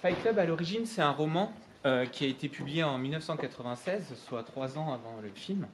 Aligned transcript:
Fight 0.00 0.18
Club, 0.22 0.38
à 0.38 0.46
l'origine, 0.46 0.86
c'est 0.86 1.02
un 1.02 1.10
roman 1.10 1.52
euh, 1.84 2.06
qui 2.06 2.24
a 2.24 2.28
été 2.28 2.48
publié 2.48 2.82
en 2.82 2.96
1996, 2.96 4.14
soit 4.26 4.42
trois 4.44 4.78
ans 4.78 4.94
avant 4.94 5.20
le 5.22 5.28
film, 5.28 5.66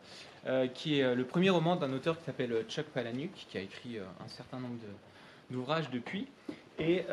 euh, 0.47 0.67
qui 0.67 0.99
est 0.99 1.15
le 1.15 1.25
premier 1.25 1.51
roman 1.51 1.77
d'un 1.77 1.93
auteur 1.93 2.19
qui 2.19 2.25
s'appelle 2.25 2.65
Chuck 2.69 2.87
Palahniuk, 2.87 3.31
qui 3.33 3.57
a 3.57 3.61
écrit 3.61 3.99
un 3.99 4.29
certain 4.29 4.59
nombre 4.59 4.75
d'ouvrages 5.49 5.91
depuis, 5.91 6.27
et 6.81 7.05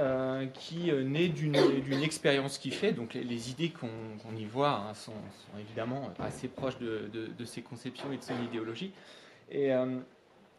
qui 0.56 0.92
naît 0.92 1.30
d'une 1.30 2.04
expérience 2.04 2.58
qu'il 2.58 2.74
fait. 2.74 2.94
Donc 2.94 3.14
les, 3.14 3.52
idées 3.52 3.70
qu'on 3.70 4.36
y 4.36 4.46
voit 4.46 4.84
hein, 4.90 4.94
sont, 4.96 5.14
évidemment 5.60 6.12
assez 6.20 6.48
proches 6.48 6.80
de, 6.80 7.46
ses 7.46 7.62
conceptions 7.62 8.12
et 8.12 8.18
de 8.18 8.24
son 8.24 8.42
idéologie. 8.44 8.92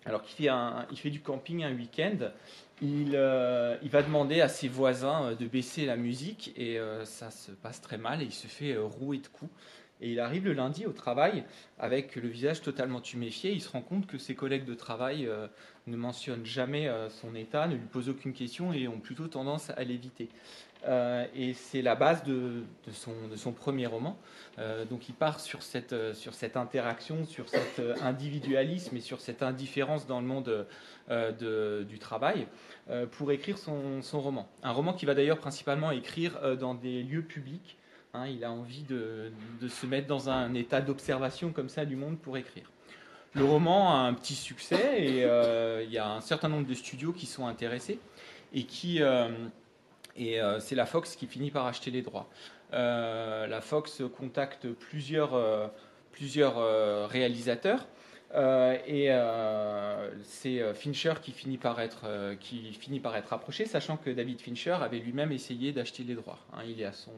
Alors 0.06 0.22
qu'il 0.22 0.46
fait, 0.46 0.96
fait 0.96 1.10
du 1.10 1.20
camping 1.20 1.64
un 1.64 1.74
week-end, 1.74 2.30
il, 2.82 3.12
euh, 3.14 3.76
va 3.84 4.02
demander 4.02 4.40
à 4.40 4.48
ses 4.48 4.68
voisins 4.68 5.30
euh, 5.30 5.34
de 5.34 5.46
baisser 5.46 5.86
la 5.86 5.96
musique 5.96 6.52
et 6.56 6.78
euh, 6.78 7.04
ça 7.04 7.30
se 7.30 7.52
passe 7.52 7.80
très 7.80 7.98
mal 7.98 8.20
et 8.20 8.26
il 8.26 8.32
se 8.32 8.46
fait 8.46 8.76
rouer 8.76 9.18
de 9.18 9.28
coups. 9.28 9.50
Et 10.00 10.10
il 10.10 10.20
arrive 10.20 10.44
le 10.44 10.52
lundi 10.52 10.84
au 10.86 10.92
travail 10.92 11.44
avec 11.78 12.16
le 12.16 12.28
visage 12.28 12.60
totalement 12.60 13.00
tuméfié. 13.00 13.52
Il 13.52 13.62
se 13.62 13.70
rend 13.70 13.80
compte 13.80 14.06
que 14.06 14.18
ses 14.18 14.34
collègues 14.34 14.64
de 14.64 14.74
travail 14.74 15.30
ne 15.86 15.96
mentionnent 15.96 16.44
jamais 16.44 16.90
son 17.08 17.34
état, 17.36 17.68
ne 17.68 17.76
lui 17.76 17.86
posent 17.86 18.08
aucune 18.08 18.32
question 18.32 18.72
et 18.72 18.88
ont 18.88 18.98
plutôt 18.98 19.28
tendance 19.28 19.70
à 19.70 19.84
l'éviter. 19.84 20.28
Euh, 20.86 21.26
et 21.34 21.54
c'est 21.54 21.82
la 21.82 21.94
base 21.94 22.22
de, 22.24 22.64
son, 22.92 23.52
premier 23.52 23.86
roman. 23.86 24.18
Euh, 24.58 24.84
donc 24.84 25.08
il 25.08 25.14
part 25.14 25.40
sur 25.40 25.62
cette, 25.62 25.92
euh, 25.92 26.12
interaction, 26.54 27.24
sur 27.24 27.48
cet 27.48 27.80
individualisme 28.02 28.96
et 28.96 29.00
sur 29.00 29.20
cette 29.20 29.42
indifférence 29.42 30.06
dans 30.06 30.20
le 30.20 30.26
monde 30.26 30.66
du 31.88 31.98
travail 31.98 32.46
pour 33.12 33.32
écrire 33.32 33.58
son, 33.58 34.00
roman. 34.12 34.48
Un 34.62 34.72
roman 34.72 34.92
qu'il 34.92 35.06
va 35.06 35.14
d'ailleurs 35.14 35.38
principalement 35.38 35.90
écrire 35.90 36.56
dans 36.56 36.74
des 36.74 37.02
lieux 37.02 37.22
publics. 37.22 37.78
Hein. 38.12 38.28
il 38.28 38.44
a 38.44 38.52
envie 38.52 38.84
de, 38.84 39.32
se 39.68 39.86
mettre 39.86 40.06
dans 40.06 40.30
un 40.30 40.54
état 40.54 40.80
d'observation 40.80 41.50
comme 41.50 41.68
ça 41.68 41.84
du 41.84 41.96
monde 41.96 42.18
pour 42.18 42.36
écrire. 42.36 42.70
Le 43.34 43.44
roman 43.44 43.92
a 43.92 44.06
un 44.06 44.14
petit 44.14 44.36
succès 44.36 45.02
et 45.02 45.22
il 45.84 45.90
y 45.90 45.98
a 45.98 46.08
un 46.08 46.20
certain 46.20 46.48
nombre 46.48 46.66
de 46.66 46.74
studios 46.74 47.12
qui 47.12 47.26
sont 47.26 47.46
intéressés 47.46 47.98
et 48.52 48.64
qui 48.64 49.00
et 50.16 50.40
euh, 50.40 50.60
c'est 50.60 50.74
la 50.74 50.86
Fox 50.86 51.16
qui 51.16 51.26
finit 51.26 51.50
par 51.50 51.66
acheter 51.66 51.90
les 51.90 52.02
droits. 52.02 52.28
Euh, 52.72 53.46
la 53.46 53.60
Fox 53.60 54.02
contacte 54.16 54.68
plusieurs, 54.72 55.34
euh, 55.34 57.06
réalisateurs. 57.06 57.86
et 58.86 59.08
c'est 60.22 60.74
Fincher 60.74 61.14
qui 61.22 61.32
finit, 61.32 61.58
par 61.58 61.80
être, 61.80 62.34
qui 62.40 62.72
finit 62.72 63.00
par 63.00 63.16
être 63.16 63.32
approché, 63.32 63.66
sachant 63.66 63.96
que 63.96 64.10
David 64.10 64.40
Fincher 64.40 64.76
avait 64.80 64.98
lui-même 64.98 65.32
essayé 65.32 65.72
d'acheter 65.72 66.02
les 66.04 66.14
droits. 66.14 66.38
Hein. 66.52 66.62
il 66.66 66.80
est 66.80 66.84
à 66.84 66.92
son 66.92 67.12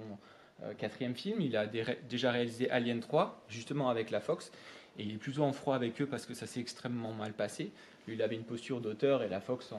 quatrième 0.79 1.15
film, 1.15 1.41
il 1.41 1.57
a 1.57 1.67
déjà 1.67 2.31
réalisé 2.31 2.71
Alien 2.71 3.01
3, 3.01 3.45
justement 3.49 3.89
avec 3.91 4.11
la 4.11 4.21
Fox, 4.21 4.51
et 4.99 5.05
il 5.05 5.15
est 5.15 5.19
plutôt 5.19 5.43
en 5.43 5.53
froid 5.53 5.75
avec 5.75 6.01
eux 6.01 6.07
parce 6.07 6.27
que 6.27 6.35
ça 6.35 6.47
s'est 6.47 6.61
extrêmement 6.61 7.13
mal 7.13 7.33
passé. 7.33 7.73
Lui, 8.07 8.15
il 8.15 8.23
avait 8.23 8.37
une 8.37 8.45
posture 8.45 8.81
d'auteur 8.81 9.23
et 9.23 9.29
la 9.29 9.41
Fox, 9.41 9.73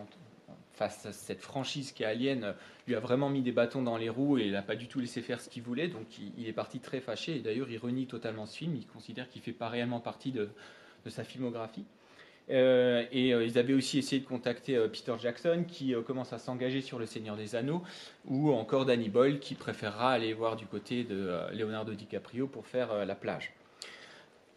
face 0.77 1.05
à 1.07 1.11
cette 1.11 1.41
franchise 1.41 1.91
qui 1.91 2.03
est 2.03 2.05
Alien, 2.05 2.53
lui 2.87 2.95
a 2.95 2.99
vraiment 2.99 3.29
mis 3.29 3.41
des 3.41 3.51
bâtons 3.51 3.81
dans 3.81 3.97
les 3.97 4.09
roues 4.09 4.37
et 4.37 4.45
il 4.45 4.51
n'a 4.51 4.61
pas 4.61 4.75
du 4.75 4.87
tout 4.87 4.99
laissé 4.99 5.21
faire 5.21 5.41
ce 5.41 5.49
qu'il 5.49 5.63
voulait. 5.63 5.87
Donc 5.87 6.05
il, 6.37 6.47
est 6.47 6.53
parti 6.53 6.79
très 6.79 6.99
fâché. 6.99 7.37
Et 7.37 7.39
d'ailleurs, 7.39 7.69
il 7.69 7.77
renie 7.77 8.05
totalement 8.05 8.45
ce 8.45 8.57
film. 8.57 8.75
Il 8.75 8.85
considère 8.85 9.27
qu'il 9.29 9.41
ne 9.41 9.45
fait 9.45 9.51
pas 9.51 9.69
réellement 9.69 9.99
partie 9.99 10.31
de, 10.31 10.49
sa 11.07 11.23
filmographie. 11.23 11.85
Euh, 12.49 13.05
et 13.11 13.33
euh, 13.33 13.45
ils 13.45 13.57
avaient 13.57 13.73
aussi 13.73 13.97
essayé 13.97 14.21
de 14.21 14.27
contacter 14.27 14.77
euh, 14.77 14.87
Peter 14.87 15.15
Jackson 15.19 15.65
qui 15.67 15.93
commence 16.05 16.31
à 16.31 16.37
s'engager 16.37 16.81
sur 16.81 16.97
Le 16.97 17.05
Seigneur 17.05 17.35
des 17.35 17.55
Anneaux, 17.55 17.81
ou 18.25 18.51
encore 18.51 18.85
Danny 18.85 19.09
Boyle 19.09 19.39
qui 19.39 19.55
préférera 19.55 20.11
aller 20.11 20.33
voir 20.33 20.55
du 20.55 20.65
côté 20.65 21.03
de 21.03 21.31
Leonardo 21.53 21.93
DiCaprio 21.93 22.47
pour 22.47 22.67
faire 22.67 23.05
La 23.05 23.15
plage. 23.15 23.53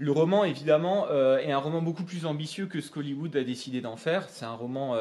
Le 0.02 0.12
roman, 0.12 0.44
évidemment, 0.44 1.10
est 1.10 1.52
un 1.52 1.58
roman 1.58 1.82
beaucoup 1.82 2.04
plus 2.04 2.24
ambitieux 2.24 2.64
que 2.64 2.80
ce 2.80 2.90
qu'Hollywood 2.90 3.36
a 3.36 3.44
décidé 3.44 3.82
d'en 3.82 3.96
faire. 3.96 4.30
C'est 4.30 4.46
un 4.46 4.54
roman 4.54 4.96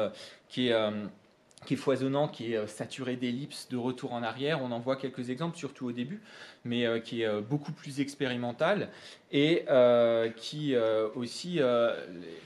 qui 0.48 0.68
est 0.68 0.74
qui 1.66 1.74
est 1.74 1.76
foisonnant, 1.76 2.28
qui 2.28 2.52
est 2.52 2.56
euh, 2.56 2.66
saturé 2.66 3.16
d'ellipses, 3.16 3.68
de 3.68 3.76
retour 3.76 4.12
en 4.12 4.22
arrière. 4.22 4.62
On 4.62 4.72
en 4.72 4.80
voit 4.80 4.96
quelques 4.96 5.30
exemples, 5.30 5.58
surtout 5.58 5.86
au 5.86 5.92
début, 5.92 6.20
mais 6.64 6.86
euh, 6.86 7.00
qui 7.00 7.22
est 7.22 7.26
euh, 7.26 7.40
beaucoup 7.40 7.72
plus 7.72 8.00
expérimental 8.00 8.88
et 9.32 9.64
qui 10.36 10.74
aussi, 11.14 11.60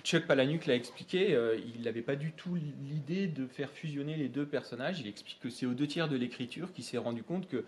Chuck 0.03 0.27
Palahniuk 0.27 0.67
l'a 0.67 0.75
expliqué, 0.75 1.39
il 1.75 1.83
n'avait 1.83 2.03
pas 2.03 2.15
du 2.15 2.33
tout 2.33 2.57
l'idée 2.57 3.27
de 3.27 3.47
faire 3.47 3.71
fusionner 3.71 4.17
les 4.17 4.29
deux 4.29 4.45
personnages. 4.45 5.01
Il 5.01 5.07
explique 5.07 5.41
que 5.41 5.49
c'est 5.49 5.65
aux 5.65 5.73
deux 5.73 5.87
tiers 5.87 6.09
de 6.09 6.17
l'écriture 6.17 6.73
qu'il 6.75 6.85
s'est 6.85 6.99
rendu 6.99 7.23
compte 7.23 7.49
que 7.49 7.65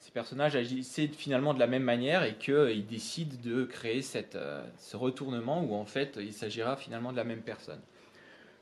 ces 0.00 0.10
personnages 0.12 0.56
agissaient 0.56 1.08
finalement 1.08 1.54
de 1.54 1.58
la 1.58 1.66
même 1.66 1.82
manière 1.82 2.24
et 2.24 2.34
qu'il 2.34 2.86
décide 2.86 3.40
de 3.40 3.64
créer 3.64 4.02
cette, 4.02 4.38
ce 4.78 4.96
retournement 4.96 5.62
où 5.62 5.74
en 5.74 5.84
fait 5.84 6.18
il 6.20 6.32
s'agira 6.32 6.76
finalement 6.76 7.12
de 7.12 7.16
la 7.16 7.24
même 7.24 7.42
personne. 7.42 7.80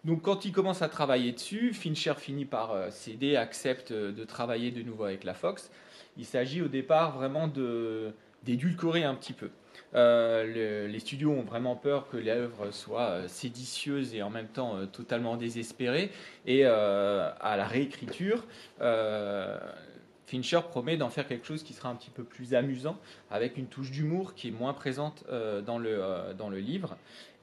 Donc 0.07 0.23
quand 0.23 0.45
il 0.45 0.53
commence 0.53 0.83
à 0.83 0.89
travailler 0.89 1.33
dessus, 1.33 1.73
Fincher 1.73 2.15
finit 2.17 2.45
par 2.45 2.71
euh, 2.71 2.91
céder, 2.91 3.35
accepte 3.35 3.91
euh, 3.91 4.13
de 4.13 4.23
travailler 4.23 4.71
de 4.71 4.81
nouveau 4.83 5.03
avec 5.03 5.25
la 5.25 5.35
Fox. 5.35 5.69
Il 6.17 6.25
s'agit 6.25 6.63
au 6.63 6.69
départ 6.69 7.19
vraiment 7.19 7.49
d'édulcorer 8.45 9.03
un 9.03 9.17
petit 9.17 9.33
peu. 9.33 9.51
Euh, 9.97 10.87
les 10.87 10.99
studios 11.01 11.33
ont 11.33 11.43
vraiment 11.43 11.75
peur 11.75 12.09
que 12.09 12.17
l'œuvre 12.17 12.71
soit 12.71 13.27
séditieuse 13.27 14.15
et 14.15 14.23
en 14.23 14.31
même 14.31 14.47
temps 14.47 14.87
totalement 14.87 15.37
désespérée. 15.37 16.11
Et 16.47 16.65
à 16.65 17.57
la 17.57 17.67
réécriture, 17.67 18.47
Fincher 20.27 20.61
promet 20.69 20.97
d'en 20.97 21.09
faire 21.09 21.27
quelque 21.27 21.47
chose 21.47 21.63
qui 21.63 21.73
sera 21.73 21.89
un 21.89 21.95
petit 21.95 22.11
peu 22.11 22.25
plus 22.25 22.55
amusant, 22.55 22.99
avec 23.31 23.57
une 23.57 23.67
touche 23.67 23.91
d'humour 23.91 24.35
qui 24.35 24.49
est 24.49 24.53
moins 24.53 24.75
présente 24.75 25.25
dans, 25.65 25.79
le, 25.79 26.35
dans 26.37 26.51
le 26.51 26.59
livre 26.59 26.97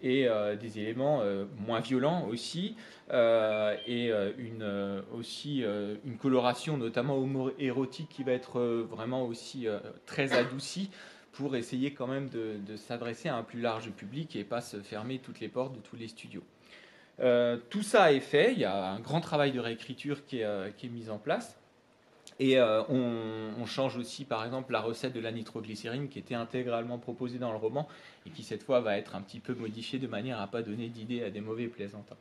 et 0.04 0.28
euh, 0.28 0.56
des 0.56 0.80
éléments 0.80 1.22
euh, 1.22 1.46
moins 1.66 1.80
violents 1.80 2.28
aussi, 2.28 2.76
euh, 3.12 3.76
et 3.88 4.12
une, 4.38 5.02
aussi 5.14 5.64
une 6.06 6.18
coloration 6.18 6.78
notamment 6.78 7.50
érotique 7.58 8.10
qui 8.10 8.24
va 8.24 8.34
être 8.34 8.60
vraiment 8.90 9.26
aussi 9.26 9.68
très 10.06 10.34
adoucie 10.34 10.90
pour 11.32 11.56
essayer 11.56 11.94
quand 11.94 12.08
même 12.08 12.30
de, 12.30 12.76
s'adresser 12.76 13.30
à 13.30 13.36
un 13.36 13.44
plus 13.44 13.62
large 13.62 13.90
public 13.92 14.36
et 14.36 14.44
pas 14.44 14.62
se 14.62 14.78
fermer 14.78 15.20
toutes 15.20 15.40
les 15.40 15.48
portes 15.48 15.74
de 15.74 15.80
tous 15.80 15.96
les 15.96 16.08
studios. 16.08 16.44
tout 17.70 17.84
ça 17.84 18.12
est 18.12 18.20
fait, 18.20 18.54
il 18.54 18.60
y 18.60 18.66
a 18.66 18.92
un 18.92 19.00
grand 19.00 19.22
travail 19.22 19.52
de 19.52 19.60
réécriture 19.60 20.26
qui 20.26 20.40
est, 20.40 20.76
qui 20.76 20.88
est 20.88 20.90
mis 20.90 21.10
en 21.10 21.18
place. 21.18 21.58
Et 22.40 22.58
euh, 22.58 22.84
on, 22.90 23.66
change 23.66 23.98
aussi, 23.98 24.26
par 24.26 24.44
exemple, 24.44 24.74
la 24.74 24.82
recette 24.82 25.14
de 25.14 25.20
la 25.20 25.32
nitroglycérine 25.32 26.10
qui 26.10 26.20
était 26.20 26.36
intégralement 26.36 26.98
proposée 26.98 27.38
dans 27.38 27.52
le 27.52 27.58
roman 27.58 27.88
et 28.26 28.30
qui, 28.30 28.44
cette 28.44 28.64
fois, 28.64 28.82
va 28.82 28.98
être 28.98 29.16
un 29.16 29.22
petit 29.22 29.40
peu 29.40 29.54
modifiée 29.54 30.00
de 30.00 30.08
manière 30.08 30.40
à 30.40 30.46
ne 30.46 30.52
pas 30.52 30.62
donner 30.62 30.90
d'idées 30.90 31.24
à 31.24 31.30
des 31.30 31.42
mauvais 31.42 31.68
plaisantins. 31.68 32.18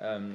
Euh, 0.00 0.32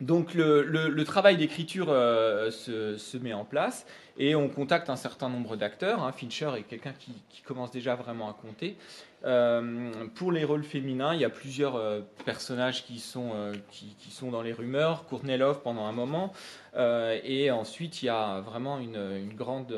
donc 0.00 0.34
le, 0.34 1.02
travail 1.02 1.36
d'écriture 1.36 1.88
euh, 1.88 2.50
se, 2.50 3.16
met 3.18 3.32
en 3.32 3.44
place 3.44 3.84
et 4.16 4.34
on 4.36 4.48
contacte 4.48 4.90
un 4.90 4.96
certain 4.96 5.28
nombre 5.28 5.56
d'acteurs. 5.56 6.02
Hein. 6.02 6.12
Fincher 6.12 6.52
est 6.56 6.62
quelqu'un 6.62 6.92
qui, 6.98 7.42
commence 7.42 7.70
déjà 7.70 7.94
vraiment 7.94 8.28
à 8.28 8.34
compter. 8.34 8.76
Euh, 9.24 9.90
pour 10.14 10.32
les 10.32 10.44
rôles 10.44 10.64
féminins, 10.64 11.14
il 11.14 11.20
y 11.20 11.24
a 11.24 11.30
plusieurs 11.30 11.76
euh, 11.76 12.02
personnages 12.26 12.84
qui 12.84 12.98
sont, 12.98 13.32
qui, 13.70 14.10
sont 14.10 14.30
dans 14.30 14.42
les 14.42 14.52
rumeurs. 14.52 15.06
Courtney 15.06 15.36
Love 15.36 15.62
pendant 15.62 15.86
un 15.86 15.92
moment. 15.92 16.32
et 16.76 17.50
ensuite, 17.50 18.02
il 18.02 18.06
y 18.06 18.10
a 18.10 18.40
vraiment 18.40 18.78
une, 18.78 18.96
une 18.96 19.34
grande 19.34 19.74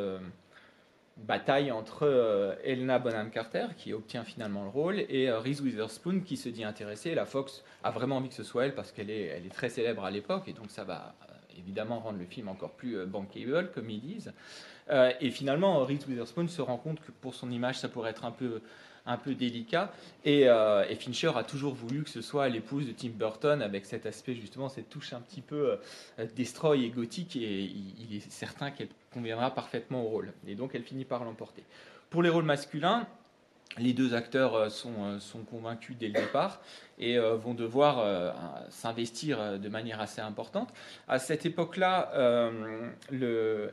bataille 1.26 1.70
entre 1.70 2.06
euh, 2.06 2.54
Elna 2.64 2.98
Bonham 2.98 3.30
Carter, 3.30 3.66
qui 3.76 3.92
obtient 3.92 4.24
finalement 4.24 4.64
le 4.64 4.70
rôle, 4.70 5.00
et 5.08 5.28
euh, 5.28 5.38
Reese 5.38 5.60
Witherspoon, 5.60 6.20
qui 6.20 6.36
se 6.36 6.48
dit 6.48 6.64
intéressée. 6.64 7.14
La 7.14 7.26
Fox 7.26 7.62
a 7.82 7.90
vraiment 7.90 8.16
envie 8.16 8.28
que 8.28 8.34
ce 8.34 8.42
soit 8.42 8.66
elle, 8.66 8.74
parce 8.74 8.92
qu'elle 8.92 9.10
est, 9.10 9.26
est 9.26 9.54
très 9.54 9.68
célèbre 9.68 10.04
à 10.04 10.10
l'époque, 10.10 10.44
et 10.48 10.52
donc 10.52 10.70
ça 10.70 10.84
va 10.84 11.14
euh, 11.22 11.58
évidemment 11.58 12.00
rendre 12.00 12.18
le 12.18 12.26
film 12.26 12.48
encore 12.48 12.72
plus 12.72 13.04
bankable, 13.06 13.70
comme 13.74 13.90
ils 13.90 14.00
disent. 14.00 14.32
et 15.20 15.30
finalement, 15.30 15.84
Reese 15.84 16.06
Witherspoon 16.08 16.48
se 16.48 16.62
rend 16.62 16.78
compte 16.78 17.00
que 17.00 17.12
pour 17.12 17.34
son 17.34 17.50
image, 17.50 17.78
ça 17.78 17.88
pourrait 17.88 18.10
être 18.10 18.24
un 18.24 18.32
peu 18.32 18.60
un 19.06 19.16
peu 19.16 19.34
délicat. 19.34 19.92
Euh, 20.26 20.84
et, 20.88 20.94
Fincher 20.94 21.32
a 21.36 21.44
toujours 21.44 21.74
voulu 21.74 22.04
que 22.04 22.10
ce 22.10 22.20
soit 22.20 22.48
l'épouse 22.48 22.86
de 22.86 22.92
Tim 22.92 23.10
Burton 23.10 23.62
avec 23.62 23.86
cet 23.86 24.06
aspect, 24.06 24.34
justement, 24.34 24.68
cette 24.68 24.88
touche 24.88 25.12
un 25.12 25.20
petit 25.20 25.40
peu 25.40 25.78
euh, 26.18 26.26
destroy 26.36 26.84
et 26.84 26.90
gothique. 26.90 27.36
Et 27.36 27.62
il, 27.62 28.16
est 28.16 28.30
certain 28.30 28.70
qu'elle 28.70 28.88
conviendra 29.12 29.54
parfaitement 29.54 30.04
au 30.04 30.08
rôle. 30.08 30.32
Et 30.46 30.54
donc, 30.54 30.74
elle 30.74 30.84
finit 30.84 31.04
par 31.04 31.24
l'emporter. 31.24 31.64
Pour 32.10 32.22
les 32.22 32.28
rôles 32.28 32.44
masculins, 32.44 33.06
les 33.78 33.92
deux 33.92 34.14
acteurs 34.14 34.70
sont, 34.70 35.20
sont, 35.20 35.44
convaincus 35.44 35.96
dès 35.96 36.08
le 36.08 36.14
départ 36.14 36.60
et 36.98 37.18
vont 37.18 37.54
devoir 37.54 38.34
s'investir 38.68 39.58
de 39.58 39.68
manière 39.68 40.00
assez 40.00 40.20
importante. 40.20 40.70
À 41.08 41.18
cette 41.18 41.46
époque-là, 41.46 42.50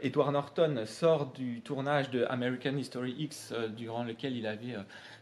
Edward 0.02 0.32
Norton 0.32 0.84
sort 0.86 1.34
du 1.34 1.62
tournage 1.62 2.12
de 2.12 2.26
American 2.30 2.78
History 2.78 3.16
X, 3.18 3.54
durant 3.76 4.04
lequel 4.04 4.38
il 4.38 4.46
avait 4.46 4.76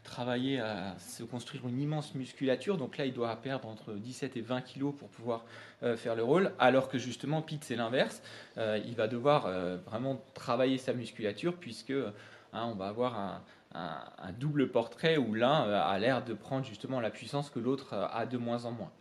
travailler 0.05 0.59
à 0.59 0.95
se 0.99 1.23
construire 1.23 1.67
une 1.67 1.81
immense 1.81 2.15
musculature. 2.15 2.77
Donc 2.77 2.97
là, 2.97 3.05
il 3.05 3.13
doit 3.13 3.35
perdre 3.35 3.67
entre 3.67 3.93
17 3.93 4.37
et 4.37 4.41
20 4.41 4.61
kilos 4.61 4.93
pour 4.97 5.09
pouvoir 5.09 5.43
euh, 5.83 5.97
faire 5.97 6.15
le 6.15 6.23
rôle. 6.23 6.53
Alors 6.59 6.87
que 6.87 6.97
justement, 6.97 7.41
Pete, 7.41 7.65
c'est 7.65 7.75
l'inverse. 7.75 8.21
Euh, 8.57 8.79
il 8.85 8.95
va 8.95 9.07
devoir 9.07 9.47
euh, 9.47 9.77
vraiment 9.85 10.23
travailler 10.33 10.77
sa 10.77 10.93
musculature 10.93 11.55
puisque 11.55 11.91
hein, 11.91 12.69
on 12.71 12.75
va 12.75 12.87
avoir 12.87 13.19
un, 13.19 13.41
un 13.75 14.31
double 14.31 14.69
portrait 14.69 15.17
où 15.17 15.33
l'un 15.33 15.69
a 15.71 15.99
l'air 15.99 16.23
de 16.23 16.33
prendre 16.33 16.65
justement 16.65 16.99
la 16.99 17.09
puissance 17.09 17.49
que 17.49 17.59
l'autre 17.59 17.93
a 17.93 18.25
de 18.25 18.37
moins 18.37 18.65
en 18.65 18.71
moins. 18.71 18.91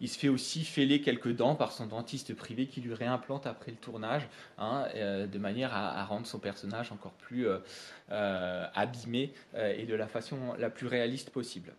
Il 0.00 0.08
se 0.08 0.18
fait 0.18 0.28
aussi 0.28 0.64
fêler 0.64 1.00
quelques 1.00 1.34
dents 1.34 1.56
par 1.56 1.72
son 1.72 1.86
dentiste 1.86 2.34
privé 2.34 2.66
qui 2.66 2.80
lui 2.80 2.94
réimplante 2.94 3.46
après 3.46 3.72
le 3.72 3.76
tournage, 3.76 4.28
hein, 4.58 4.86
euh, 4.94 5.26
de 5.26 5.38
manière 5.38 5.74
à, 5.74 6.04
rendre 6.04 6.26
son 6.26 6.38
personnage 6.38 6.92
encore 6.92 7.12
plus 7.12 7.48
euh, 7.48 7.58
euh, 8.10 8.66
abîmé 8.74 9.32
et 9.56 9.86
de 9.86 9.94
la 9.94 10.06
façon 10.06 10.54
la 10.58 10.70
plus 10.70 10.86
réaliste 10.86 11.30
possible. 11.30 11.72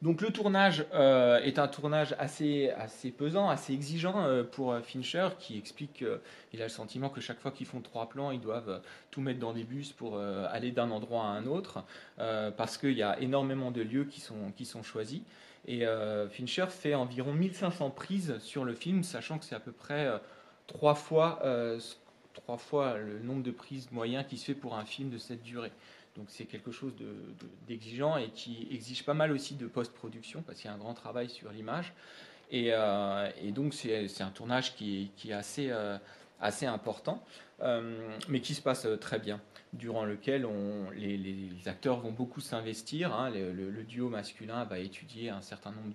Donc 0.00 0.20
le 0.20 0.30
tournage 0.30 0.86
est 0.92 1.58
un 1.58 1.66
tournage 1.66 2.14
assez, 2.20 2.70
assez 2.70 3.10
pesant, 3.10 3.48
assez 3.48 3.72
exigeant 3.72 4.44
pour 4.52 4.76
Fincher, 4.78 5.30
qui 5.40 5.58
explique 5.58 6.04
qu'il 6.04 6.60
a 6.60 6.64
le 6.64 6.68
sentiment 6.68 7.08
que 7.08 7.20
chaque 7.20 7.40
fois 7.40 7.50
qu'ils 7.50 7.66
font 7.66 7.80
trois 7.80 8.08
plans, 8.08 8.30
ils 8.30 8.40
doivent 8.40 8.80
tout 9.10 9.20
mettre 9.20 9.40
dans 9.40 9.52
des 9.52 9.64
bus 9.64 9.92
pour 9.92 10.20
aller 10.20 10.70
d'un 10.70 10.92
endroit 10.92 11.24
à 11.24 11.26
un 11.26 11.46
autre, 11.46 11.82
parce 12.16 12.78
qu'il 12.78 12.92
y 12.92 13.02
a 13.02 13.18
énormément 13.18 13.72
de 13.72 13.82
lieux 13.82 14.04
qui 14.04 14.20
sont, 14.20 14.82
choisis. 14.84 15.20
Et 15.68 15.86
euh, 15.86 16.28
Fincher 16.30 16.66
fait 16.70 16.94
environ 16.94 17.34
1500 17.34 17.90
prises 17.90 18.38
sur 18.38 18.64
le 18.64 18.74
film, 18.74 19.02
sachant 19.02 19.38
que 19.38 19.44
c'est 19.44 19.54
à 19.54 19.60
peu 19.60 19.70
près 19.70 20.06
euh, 20.06 20.18
trois, 20.66 20.94
fois, 20.94 21.40
euh, 21.44 21.78
trois 22.32 22.56
fois 22.56 22.96
le 22.96 23.18
nombre 23.18 23.42
de 23.42 23.50
prises 23.50 23.90
moyen 23.92 24.24
qui 24.24 24.38
se 24.38 24.46
fait 24.46 24.54
pour 24.54 24.76
un 24.76 24.86
film 24.86 25.10
de 25.10 25.18
cette 25.18 25.42
durée. 25.42 25.72
Donc 26.18 26.26
c'est 26.28 26.44
quelque 26.44 26.72
chose 26.72 26.92
d'exigeant 27.66 28.16
et 28.16 28.28
qui 28.28 28.68
exige 28.70 29.04
pas 29.04 29.14
mal 29.14 29.32
aussi 29.32 29.54
de 29.54 29.66
post-production, 29.66 30.42
parce 30.42 30.58
qu'il 30.58 30.68
y 30.68 30.72
a 30.72 30.74
un 30.74 30.78
grand 30.78 30.94
travail 30.94 31.30
sur 31.30 31.50
l'image. 31.50 31.94
Et, 32.50 32.72
donc 33.52 33.72
c'est 33.72 34.20
un 34.20 34.30
tournage 34.30 34.74
qui, 34.74 35.10
est 35.26 35.32
assez, 35.32 35.70
assez 36.40 36.66
important, 36.66 37.22
mais 38.28 38.40
qui 38.40 38.54
se 38.54 38.62
passe 38.62 38.86
très 39.00 39.18
bien 39.18 39.40
durant 39.72 40.04
lequel 40.04 40.46
les, 40.96 41.68
acteurs 41.68 42.00
vont 42.00 42.12
beaucoup 42.12 42.40
s'investir. 42.40 43.14
Hein. 43.14 43.30
Le, 43.30 43.84
duo 43.84 44.08
masculin 44.08 44.64
va 44.64 44.78
étudier 44.78 45.30
un 45.30 45.42
certain 45.42 45.70
nombre 45.70 45.92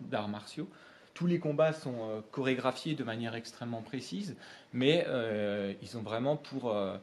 d'arts 0.00 0.28
martiaux. 0.28 0.68
Tous 1.14 1.26
les 1.26 1.38
combats 1.38 1.72
sont 1.72 2.10
euh, 2.10 2.20
chorégraphiés 2.30 2.94
de 2.94 3.02
manière 3.02 3.34
extrêmement 3.34 3.80
précise, 3.80 4.36
mais 4.74 5.06
euh, 5.08 5.72
ils 5.80 5.96
ont 5.96 6.02
vraiment 6.02 6.36
pour, 6.36 6.70
euh, 6.70 6.98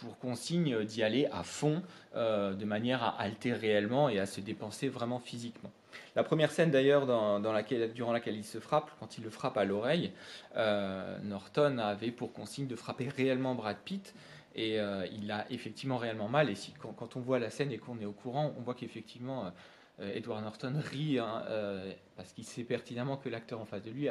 pour 0.00 0.18
consigne 0.18 0.84
d'y 0.84 1.02
aller 1.02 1.26
à 1.32 1.42
fond, 1.42 1.82
de 2.14 2.64
manière 2.64 3.02
à 3.02 3.20
altérer 3.20 3.68
réellement 3.68 4.08
et 4.08 4.18
à 4.18 4.26
se 4.26 4.40
dépenser 4.40 4.88
vraiment 4.88 5.18
physiquement. 5.18 5.70
La 6.16 6.22
première 6.22 6.50
scène 6.50 6.70
d'ailleurs 6.70 7.06
dans, 7.06 7.52
laquelle, 7.52 7.92
durant 7.92 8.12
laquelle 8.12 8.36
il 8.36 8.44
se 8.44 8.58
frappe, 8.58 8.90
quand 9.00 9.18
il 9.18 9.24
le 9.24 9.30
frappe 9.30 9.56
à 9.56 9.64
l'oreille, 9.64 10.12
Norton 10.56 11.78
avait 11.78 12.10
pour 12.10 12.32
consigne 12.32 12.66
de 12.66 12.76
frapper 12.76 13.08
réellement 13.08 13.54
Brad 13.54 13.76
Pitt, 13.84 14.14
et 14.58 14.80
euh, 14.80 15.06
il 15.12 15.30
a 15.30 15.46
effectivement 15.50 15.96
réellement 15.96 16.28
mal. 16.28 16.50
Et 16.50 16.56
si, 16.56 16.72
quand, 16.72 17.16
on 17.16 17.20
voit 17.20 17.38
la 17.38 17.50
scène 17.50 17.70
et 17.70 17.78
qu'on 17.78 17.98
est 18.00 18.04
au 18.04 18.12
courant, 18.12 18.52
on 18.58 18.62
voit 18.62 18.74
qu'effectivement, 18.74 19.52
euh, 20.00 20.12
Edward 20.14 20.42
Norton 20.42 20.74
rit 20.76 21.20
hein, 21.20 21.44
euh, 21.48 21.92
parce 22.16 22.32
qu'il 22.32 22.44
sait 22.44 22.64
pertinemment 22.64 23.16
que 23.16 23.28
l'acteur 23.28 23.60
en 23.60 23.64
face 23.64 23.82
de 23.82 23.90
lui 23.90 24.08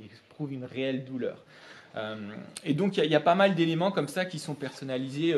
éprouve 0.00 0.52
une 0.52 0.64
réelle 0.64 1.04
douleur. 1.04 1.44
Et 2.64 2.74
donc 2.74 2.96
il 2.96 3.10
y, 3.10 3.14
a 3.14 3.20
pas 3.20 3.34
mal 3.34 3.54
d'éléments 3.54 3.90
comme 3.90 4.08
ça 4.08 4.24
qui 4.24 4.38
sont 4.38 4.54
personnalisés 4.54 5.34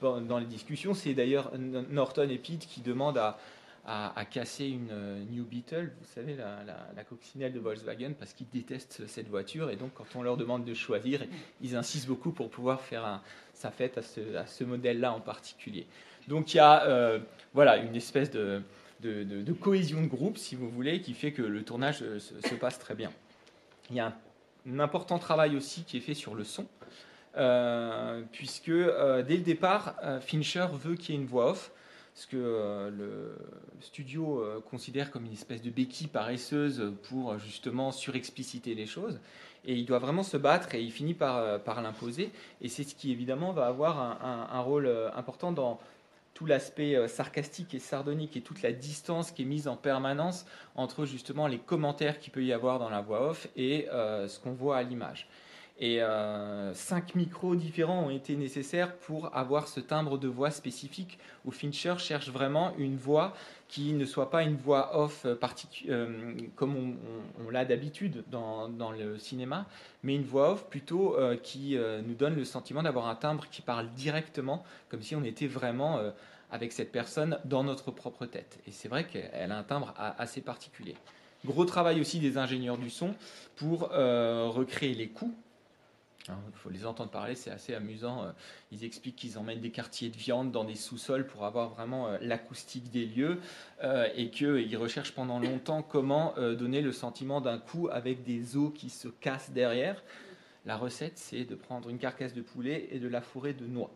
dans 0.00 0.38
les 0.38 0.46
discussions. 0.46 0.94
C'est 0.94 1.14
d'ailleurs 1.14 1.52
Norton 1.90 2.28
et 2.30 2.38
Pete 2.38 2.66
qui 2.66 2.80
demandent 2.80 3.18
à, 3.18 4.24
casser 4.30 4.66
une 4.66 4.90
euh, 4.90 5.24
New 5.30 5.44
Beetle, 5.44 5.90
vous 5.98 6.06
savez, 6.14 6.36
la, 6.36 7.04
coccinelle 7.04 7.54
de 7.54 7.58
Volkswagen, 7.58 8.12
parce 8.18 8.34
qu'ils 8.34 8.48
détestent 8.52 9.06
cette 9.06 9.28
voiture. 9.28 9.70
Et 9.70 9.76
donc, 9.76 9.94
quand 9.94 10.04
on 10.14 10.22
leur 10.22 10.36
demande 10.36 10.64
de 10.66 10.74
choisir, 10.74 11.24
ils 11.62 11.74
insistent 11.74 12.06
beaucoup 12.06 12.32
pour 12.32 12.50
pouvoir 12.50 12.82
faire 12.82 13.22
sa 13.54 13.70
fête 13.70 13.98
à 13.98 14.46
ce, 14.46 14.64
modèle-là 14.64 15.12
en 15.12 15.20
particulier. 15.20 15.86
Donc, 16.28 16.52
il 16.52 16.58
y 16.58 16.60
a 16.60 16.84
euh, 16.84 17.18
voilà, 17.54 17.78
une 17.78 17.96
espèce 17.96 18.30
de, 18.30 18.62
cohésion 19.60 20.02
de 20.02 20.06
groupe, 20.06 20.36
si 20.36 20.54
vous 20.54 20.68
voulez, 20.68 21.00
qui 21.00 21.14
fait 21.14 21.32
que 21.32 21.42
le 21.42 21.64
tournage 21.64 22.02
euh, 22.02 22.18
se, 22.18 22.54
passe 22.56 22.78
très 22.78 22.94
bien. 22.94 23.10
Il 23.90 23.96
y 23.96 24.00
a 24.00 24.08
un, 24.08 24.14
important 24.80 25.18
travail 25.18 25.56
aussi 25.56 25.84
qui 25.84 25.96
est 25.96 26.00
fait 26.00 26.14
sur 26.14 26.34
le 26.34 26.44
son. 26.44 26.66
puisque 28.32 28.70
dès 28.70 29.36
le 29.36 29.42
départ, 29.42 29.94
Fincher 30.20 30.66
veut 30.72 30.94
qu'il 30.96 31.14
y 31.14 31.18
ait 31.18 31.20
une 31.20 31.26
voix 31.26 31.50
off 31.50 31.72
ce 32.18 32.26
que 32.26 32.36
euh, 32.36 32.90
le 32.90 33.36
studio 33.80 34.40
euh, 34.40 34.60
considère 34.60 35.12
comme 35.12 35.24
une 35.24 35.32
espèce 35.32 35.62
de 35.62 35.70
béquille 35.70 36.08
paresseuse 36.08 36.92
pour 37.04 37.30
euh, 37.30 37.38
justement 37.38 37.92
surexpliciter 37.92 38.74
les 38.74 38.86
choses. 38.86 39.20
Et 39.64 39.74
il 39.74 39.86
doit 39.86 40.00
vraiment 40.00 40.24
se 40.24 40.36
battre 40.36 40.74
et 40.74 40.82
il 40.82 40.90
finit 40.90 41.14
par 41.14 41.80
l'imposer. 41.80 42.32
Et 42.60 42.68
c'est 42.68 42.82
ce 42.82 42.96
qui 42.96 43.12
évidemment 43.12 43.52
va 43.52 43.66
avoir 43.66 44.00
un, 44.00 44.60
rôle 44.60 44.88
important 45.14 45.52
dans 45.52 45.78
tout 46.38 46.46
l'aspect 46.46 47.08
sarcastique 47.08 47.74
et 47.74 47.80
sardonique 47.80 48.36
et 48.36 48.42
toute 48.42 48.62
la 48.62 48.70
distance 48.70 49.32
qui 49.32 49.42
est 49.42 49.44
mise 49.44 49.66
en 49.66 49.74
permanence 49.74 50.46
entre 50.76 51.04
justement 51.04 51.48
les 51.48 51.58
commentaires 51.58 52.20
qu'il 52.20 52.32
peut 52.32 52.44
y 52.44 52.52
avoir 52.52 52.78
dans 52.78 52.90
la 52.90 53.00
voix 53.00 53.28
off 53.28 53.48
et 53.56 53.88
ce 53.90 54.38
qu'on 54.38 54.52
voit 54.52 54.76
à 54.76 54.84
l'image. 54.84 55.28
Et 55.80 56.02
euh, 56.02 56.74
cinq 56.74 57.14
micros 57.14 57.54
différents 57.54 58.06
ont 58.06 58.10
été 58.10 58.34
nécessaires 58.34 58.96
pour 58.96 59.34
avoir 59.36 59.68
ce 59.68 59.78
timbre 59.78 60.18
de 60.18 60.26
voix 60.26 60.50
spécifique 60.50 61.20
où 61.44 61.52
Fincher 61.52 61.94
cherche 61.98 62.30
vraiment 62.30 62.72
une 62.78 62.96
voix 62.96 63.32
qui 63.68 63.92
ne 63.92 64.04
soit 64.06 64.30
pas 64.30 64.42
une 64.42 64.56
voix 64.56 64.98
off 64.98 65.24
euh, 65.26 65.36
euh, 65.88 66.34
comme 66.56 66.96
on, 67.46 67.50
l'a 67.50 67.64
d'habitude 67.64 68.24
dans, 68.30 68.68
le 68.90 69.18
cinéma, 69.18 69.66
mais 70.02 70.14
une 70.14 70.24
voix 70.24 70.52
off 70.52 70.68
plutôt 70.68 71.16
qui 71.42 71.76
nous 72.06 72.14
donne 72.14 72.34
le 72.34 72.44
sentiment 72.44 72.82
d'avoir 72.82 73.08
un 73.08 73.14
timbre 73.14 73.46
qui 73.50 73.62
parle 73.62 73.88
directement, 73.90 74.64
comme 74.88 75.02
si 75.02 75.14
on 75.14 75.24
était 75.24 75.46
vraiment 75.46 76.00
avec 76.50 76.72
cette 76.72 76.92
personne 76.92 77.38
dans 77.44 77.64
notre 77.64 77.90
propre 77.90 78.26
tête. 78.26 78.58
Et 78.66 78.72
c'est 78.72 78.88
vrai 78.88 79.06
qu'elle 79.06 79.52
a 79.52 79.58
un 79.58 79.62
timbre 79.62 79.94
assez 79.96 80.40
particulier. 80.40 80.94
Gros 81.44 81.64
travail 81.64 82.00
aussi 82.00 82.18
des 82.18 82.36
ingénieurs 82.36 82.78
du 82.78 82.90
son 82.90 83.14
pour 83.56 83.88
recréer 83.90 84.94
les 84.94 85.08
coups 85.08 85.34
il 86.28 86.32
hein, 86.32 86.38
faut 86.52 86.68
les 86.68 86.84
entendre 86.84 87.10
parler, 87.10 87.34
c'est 87.34 87.50
assez 87.50 87.74
amusant. 87.74 88.22
Euh, 88.22 88.32
ils 88.70 88.84
expliquent 88.84 89.16
qu'ils 89.16 89.38
emmènent 89.38 89.60
des 89.60 89.70
quartiers 89.70 90.10
de 90.10 90.16
viande 90.16 90.52
dans 90.52 90.64
des 90.64 90.74
sous-sols 90.74 91.26
pour 91.26 91.44
avoir 91.44 91.70
vraiment 91.70 92.08
euh, 92.08 92.18
l'acoustique 92.20 92.90
des 92.90 93.06
lieux 93.06 93.40
euh, 93.82 94.08
et 94.14 94.30
qu'ils 94.30 94.76
recherchent 94.76 95.12
pendant 95.12 95.38
longtemps 95.38 95.82
comment 95.82 96.34
donner 96.38 96.82
le 96.82 96.92
sentiment 96.92 97.40
d'un 97.40 97.58
coup 97.58 97.88
avec 97.90 98.22
des 98.22 98.56
os 98.56 98.72
qui 98.74 98.90
se 98.90 99.08
cassent 99.08 99.50
derrière. 99.50 100.02
La 100.66 100.76
recette, 100.76 101.16
c'est 101.16 101.44
de 101.44 101.54
prendre 101.54 101.88
une 101.88 101.98
carcasse 101.98 102.34
de 102.34 102.42
poulet 102.42 102.88
et 102.90 102.98
de 102.98 103.08
la 103.08 103.20
fourrer 103.20 103.54
de 103.54 103.66
noix. 103.66 103.90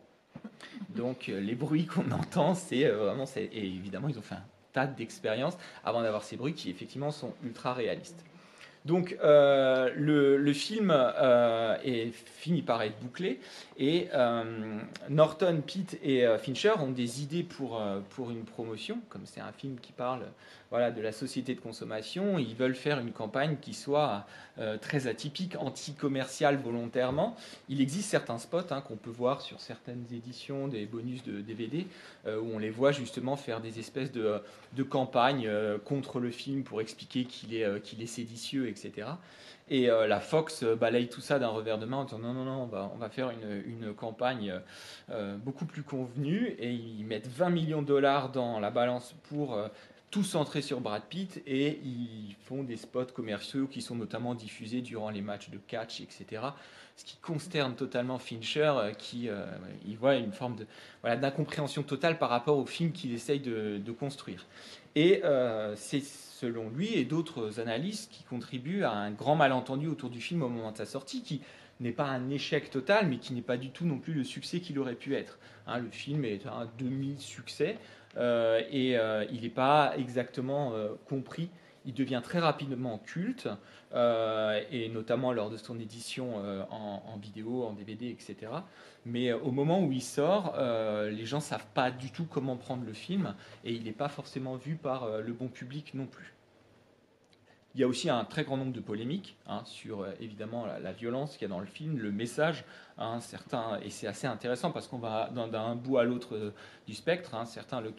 Donc 0.91 1.27
les 1.27 1.55
bruits 1.55 1.87
qu'on 1.87 2.11
entend, 2.13 2.55
c'est 2.55 2.89
vraiment... 2.89 3.25
Et 3.37 3.67
évidemment, 3.67 4.09
ils 4.09 4.19
ont 4.19 4.23
fait 4.23 4.37
un 4.37 4.45
tas 4.73 4.87
d'expériences 4.87 5.57
avant 5.85 6.03
d'avoir 6.03 6.25
ces 6.25 6.37
bruits 6.37 6.55
qui 6.55 6.71
effectivement 6.71 7.11
sont 7.11 7.35
ultra 7.45 7.75
réalistes. 7.75 8.25
Donc 8.85 9.17
euh, 9.23 9.91
le, 9.97 10.53
film 10.53 10.93
euh, 10.93 11.77
est 11.85 12.11
fini 12.11 12.63
par 12.63 12.83
être 12.83 12.99
bouclé 13.01 13.39
et 13.79 14.09
euh, 14.13 14.79
Norton, 15.09 15.63
Pitt 15.65 15.99
et 16.03 16.27
Fincher 16.39 16.73
ont 16.79 16.91
des 16.91 17.23
idées 17.23 17.45
pour, 17.45 17.81
pour 18.11 18.31
une 18.31 18.45
promotion, 18.45 18.99
comme 19.09 19.23
c'est 19.25 19.41
un 19.41 19.53
film 19.53 19.77
qui 19.81 19.93
parle 19.93 20.23
voilà, 20.71 20.91
de 20.91 21.01
la 21.01 21.13
société 21.13 21.55
de 21.55 21.61
consommation. 21.61 22.39
Ils 22.39 22.55
veulent 22.55 22.75
faire 22.75 22.99
une 22.99 23.13
campagne 23.13 23.57
qui 23.61 23.75
soit 23.75 24.27
très 24.81 25.07
atypique, 25.07 25.57
anti-commerciale 25.59 26.57
volontairement. 26.57 27.37
Il 27.69 27.81
existe 27.81 28.11
certains 28.11 28.39
spots 28.39 28.71
hein, 28.71 28.83
qu'on 28.83 28.97
peut 28.97 29.11
voir 29.11 29.41
sur 29.41 29.61
certaines 29.61 30.05
éditions 30.13 30.69
des 30.69 30.87
bonus 30.87 31.23
de 31.25 31.41
DVD 31.41 31.87
où 32.27 32.55
on 32.55 32.59
les 32.59 32.71
voit 32.71 32.93
justement 32.93 33.37
faire 33.37 33.61
des 33.61 33.79
espèces 33.79 34.13
de, 34.13 34.41
de 34.75 34.83
campagnes 34.83 35.51
contre 35.85 36.21
le 36.21 36.31
film 36.31 36.63
pour 36.63 36.81
expliquer 36.81 37.25
qu'il 37.25 37.55
est, 37.55 37.83
qu'il 37.83 38.03
est 38.03 38.07
séditieux, 38.07 38.69
etc. 38.73 39.09
Et 39.71 39.87
la 39.87 40.21
Fox 40.21 40.65
balaye 40.65 41.09
tout 41.09 41.21
ça 41.21 41.39
d'un 41.39 41.49
revers 41.49 41.79
de 41.79 41.87
main 41.87 41.99
en 41.99 42.05
disant 42.05 42.19
non, 42.19 42.35
non, 42.35 42.45
non, 42.45 42.71
on 42.95 42.99
va, 42.99 43.09
faire 43.09 43.31
une, 43.31 43.63
une 43.65 43.95
campagne 43.95 44.61
beaucoup 45.39 45.65
plus 45.65 45.83
convenue 45.83 46.49
et 46.59 46.73
ils 46.73 47.05
mettent 47.05 47.29
20 47.29 47.51
millions 47.51 47.81
de 47.81 47.87
dollars 47.87 48.33
dans 48.33 48.61
la 48.61 48.71
balance 48.71 49.15
pour 49.31 49.57
tout 50.13 50.23
centré 50.23 50.61
sur 50.61 50.83
Brad 50.83 51.03
Pitt 51.09 51.43
et 51.47 51.81
ils 51.83 52.37
font 52.45 52.63
des 52.63 52.77
spots 52.77 53.07
commerciaux 53.07 53.67
qui 53.67 53.81
sont 53.81 53.97
notamment 53.97 54.35
diffusés 54.35 54.83
durant 54.83 55.09
les 55.09 55.23
matchs 55.23 55.49
de 55.49 55.57
catch, 55.57 56.03
etc. 56.03 56.43
Ce 56.97 57.05
qui 57.07 57.17
consterne 57.17 57.75
totalement 57.75 58.19
Fincher, 58.19 58.75
euh, 58.77 58.93
qui 58.93 59.31
euh, 59.31 59.47
voit 59.99 60.17
une 60.17 60.33
forme 60.33 60.57
de, 60.57 60.67
voilà, 61.01 61.17
d'incompréhension 61.17 61.83
totale 61.83 62.19
par 62.19 62.29
rapport 62.29 62.59
au 62.59 62.67
film 62.67 62.93
qu'il 62.93 63.15
essaye 63.15 63.41
de, 63.41 63.81
construire. 63.99 64.47
Et 64.95 65.23
euh, 65.25 65.75
c'est 65.77 66.03
selon 66.05 66.69
lui 66.69 66.95
et 66.95 67.07
d'autres 67.07 67.59
analystes 67.59 68.13
qui 68.13 68.23
contribuent 68.25 68.85
à 68.85 68.93
un 68.93 69.13
grand 69.13 69.35
malentendu 69.35 69.89
autour 69.89 70.11
du 70.11 70.21
film 70.21 70.43
au 70.43 70.49
moment 70.51 70.73
de 70.73 70.77
sa 70.77 70.87
sortie, 70.87 71.23
qui 71.23 71.41
n'est 71.81 71.91
pas 71.91 72.07
un 72.07 72.29
échec 72.29 72.69
total, 72.71 73.09
mais 73.09 73.17
qui 73.17 73.33
n'est 73.33 73.41
pas 73.41 73.57
du 73.57 73.71
tout 73.71 73.87
non 73.87 73.99
plus 73.99 74.13
le 74.13 74.25
succès 74.25 74.61
qu'il 74.61 74.79
aurait 74.79 74.95
pu 74.95 75.15
être. 75.15 75.39
Hein, 75.67 75.79
le 75.79 75.91
film 75.91 76.27
est 76.27 76.47
un 76.47 76.69
demi-succès. 76.79 77.79
Euh, 78.17 78.63
et 78.71 78.97
euh, 78.97 79.25
il 79.33 79.43
n'est 79.43 79.49
pas 79.49 79.95
exactement 79.97 80.73
euh, 80.75 80.95
compris. 81.09 81.51
Il 81.85 81.95
devient 81.95 82.21
très 82.23 82.39
rapidement 82.39 82.99
culte, 82.99 83.49
et 83.93 84.89
notamment 84.89 85.33
lors 85.33 85.51
de 85.51 85.57
son 85.57 85.81
édition 85.81 86.37
en, 86.71 87.17
vidéo, 87.21 87.65
en 87.65 87.73
DVD, 87.73 88.09
etc. 88.09 88.53
Mais 89.05 89.33
au 89.33 89.51
moment 89.51 89.83
où 89.83 89.91
il 89.91 90.01
sort, 90.01 90.55
les 91.11 91.27
gens 91.27 91.39
ne 91.39 91.43
savent 91.43 91.67
pas 91.75 91.91
du 91.91 92.13
tout 92.13 92.25
comment 92.25 92.57
prendre 92.57 92.85
le 92.87 92.93
film, 92.93 93.35
et 93.65 93.73
il 93.73 93.83
n'est 93.83 93.91
pas 93.91 94.09
forcément 94.09 94.55
vu 94.55 94.77
par 94.77 95.09
le 95.19 95.33
bon 95.33 95.49
public 95.49 95.93
non 95.95 96.07
plus. 96.07 96.32
Il 97.75 97.81
y 97.81 97.85
a 97.85 97.89
aussi 97.89 98.11
un 98.11 98.25
très 98.25 98.45
grand 98.45 98.59
nombre 98.59 98.73
de 98.73 98.81
polémiques 98.81 99.37
hein, 99.47 99.63
sur 99.65 100.07
évidemment 100.21 100.67
la, 100.67 100.93
violence 100.93 101.33
qu'il 101.33 101.43
y 101.43 101.45
a 101.47 101.49
dans 101.49 101.61
le 101.61 101.67
film, 101.67 101.99
le 101.99 102.13
message 102.13 102.65
Hein, 102.99 103.21
certains, 103.21 103.81
et 103.83 103.91
c'est 103.91 104.07
assez 104.07 104.27
intéressant 104.27 104.71
parce 104.71 104.87
qu'on 104.87 104.99
va 104.99 105.31
d'un 105.31 105.75
bout 105.75 105.97
à 105.97 106.05
l'autre 106.05 106.37
euh, 106.37 106.53
du 106.87 106.95
spectre. 106.95 107.35
Hein, 107.35 107.47
certains 107.47 107.81
le, 107.81 107.91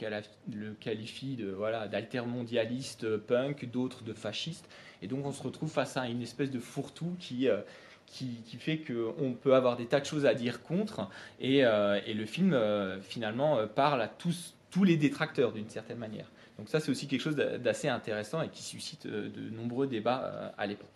qualifient 0.80 1.36
de 1.36 1.50
voilà 1.50 1.88
d'altermondialiste 1.88 3.04
euh, 3.04 3.18
punk, 3.18 3.70
d'autres 3.72 4.04
de 4.04 4.14
fasciste. 4.14 4.70
Et 5.02 5.08
donc 5.08 5.26
on 5.26 5.32
se 5.32 5.42
retrouve 5.42 5.72
face 5.72 5.98
à 5.98 6.08
une 6.08 6.22
espèce 6.22 6.52
de 6.52 6.60
fourre-tout 6.60 7.16
qui, 7.20 7.50
euh, 7.50 7.62
qui, 8.06 8.44
qui, 8.46 8.58
fait 8.58 8.78
qu'on 8.78 9.34
peut 9.34 9.56
avoir 9.56 9.78
des 9.78 9.88
tas 9.88 10.00
de 10.00 10.06
choses 10.06 10.28
à 10.28 10.36
dire 10.36 10.62
contre. 10.62 11.10
Et, 11.42 11.60
et 11.60 12.14
le 12.14 12.26
film 12.26 12.56
finalement 13.02 13.68
parle 13.68 14.02
à 14.02 14.08
tous, 14.08 14.54
tous 14.70 14.84
les 14.84 14.98
détracteurs 14.98 15.52
d'une 15.52 15.70
certaine 15.70 15.98
manière. 15.98 16.28
Donc 16.58 16.70
ça 16.70 16.80
c'est 16.80 16.92
aussi 16.92 17.08
quelque 17.08 17.22
chose 17.22 17.36
d'assez 17.36 17.88
intéressant 17.88 18.42
et 18.42 18.50
qui 18.50 18.62
suscite 18.62 19.08
de 19.08 19.50
nombreux 19.50 19.88
débats 19.88 20.54
à 20.58 20.68
l'époque. 20.68 20.90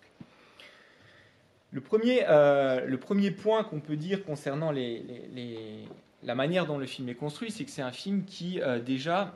Le 1.72 1.82
premier, 1.82 2.24
euh, 2.30 2.86
le 2.86 2.98
premier 2.98 3.32
point 3.32 3.64
qu'on 3.64 3.82
peut 3.82 3.98
dire 3.98 4.24
concernant 4.24 4.72
la 4.72 6.36
manière 6.36 6.66
dont 6.66 6.78
le 6.78 6.86
film 6.86 7.10
est 7.10 7.16
construit, 7.16 7.52
c'est 7.52 7.66
que 7.66 7.72
c'est 7.72 7.82
un 7.82 7.92
film 7.92 8.24
qui, 8.24 8.62
euh, 8.62 8.80
déjà, 8.80 9.36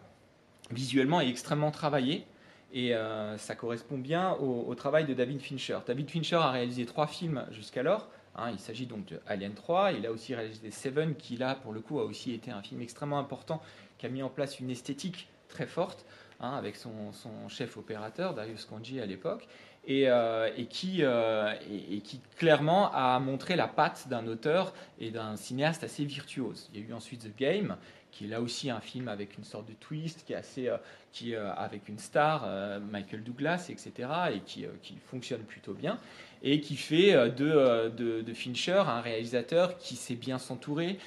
visuellement, 0.71 1.19
est 1.19 1.27
extrêmement 1.27 1.71
travaillé. 1.71 2.25
Et 2.73 2.95
euh, 2.95 3.37
ça 3.37 3.53
correspond 3.55 3.97
bien 3.97 4.31
au, 4.35 4.73
travail 4.75 5.05
de 5.05 5.13
David 5.13 5.41
Fincher. 5.41 5.79
David 5.85 6.09
Fincher 6.09 6.37
a 6.37 6.51
réalisé 6.51 6.85
trois 6.85 7.05
films 7.05 7.45
jusqu'alors. 7.51 8.07
Hein. 8.37 8.51
il 8.53 8.59
s'agit 8.59 8.85
donc 8.85 9.05
de 9.07 9.19
Alien 9.27 9.53
3. 9.53 9.91
Il 9.91 10.05
a 10.05 10.11
aussi 10.11 10.33
réalisé 10.33 10.71
Seven, 10.71 11.15
qui 11.15 11.35
là, 11.35 11.55
pour 11.55 11.73
le 11.73 11.81
coup, 11.81 11.99
a 11.99 12.05
aussi 12.05 12.33
été 12.33 12.49
un 12.49 12.61
film 12.61 12.81
extrêmement 12.81 13.19
important, 13.19 13.61
qui 13.97 14.05
a 14.05 14.09
mis 14.09 14.23
en 14.23 14.29
place 14.29 14.61
une 14.61 14.69
esthétique 14.69 15.27
très 15.51 15.67
forte, 15.67 16.05
hein, 16.39 16.53
avec 16.57 16.75
son, 16.75 17.11
son, 17.11 17.47
chef 17.49 17.77
opérateur, 17.77 18.33
Darius 18.33 18.65
Kanji, 18.65 18.99
à 18.99 19.05
l'époque. 19.05 19.47
Euh, 19.89 20.51
et, 20.57 20.67
qui, 20.67 20.99
euh, 21.01 21.55
et, 21.89 22.01
qui, 22.01 22.21
clairement 22.37 22.91
a 22.93 23.19
montré 23.19 23.55
la 23.55 23.67
patte 23.67 24.07
d'un 24.09 24.27
auteur 24.27 24.75
et 24.99 25.09
d'un 25.09 25.35
cinéaste 25.35 25.83
assez 25.83 26.05
virtuose. 26.05 26.69
Il 26.71 26.79
y 26.79 26.83
a 26.83 26.87
eu 26.87 26.93
ensuite 26.93 27.23
The 27.23 27.35
Game, 27.35 27.77
qui 28.11 28.25
est 28.25 28.27
là 28.27 28.41
aussi 28.41 28.69
un 28.69 28.79
film 28.79 29.07
avec 29.07 29.37
une 29.37 29.43
sorte 29.43 29.67
de 29.67 29.73
twist, 29.73 30.23
qui 30.25 30.33
est 30.33 30.35
assez, 30.35 30.67
euh, 30.67 30.77
qui 31.11 31.35
avec 31.35 31.89
une 31.89 31.99
star, 31.99 32.47
Michael 32.79 33.23
Douglas, 33.23 33.67
etc., 33.69 34.09
et 34.33 34.39
qui, 34.39 34.65
fonctionne 35.07 35.41
plutôt 35.41 35.73
bien, 35.73 35.99
et 36.41 36.61
qui 36.61 36.77
fait 36.77 37.11
de, 37.31 37.89
de, 37.89 38.21
de 38.21 38.33
Fincher 38.33 38.83
un 38.87 39.01
réalisateur 39.01 39.77
qui 39.77 39.97
sait 39.97 40.15
bien 40.15 40.39
s'entourer, 40.39 40.99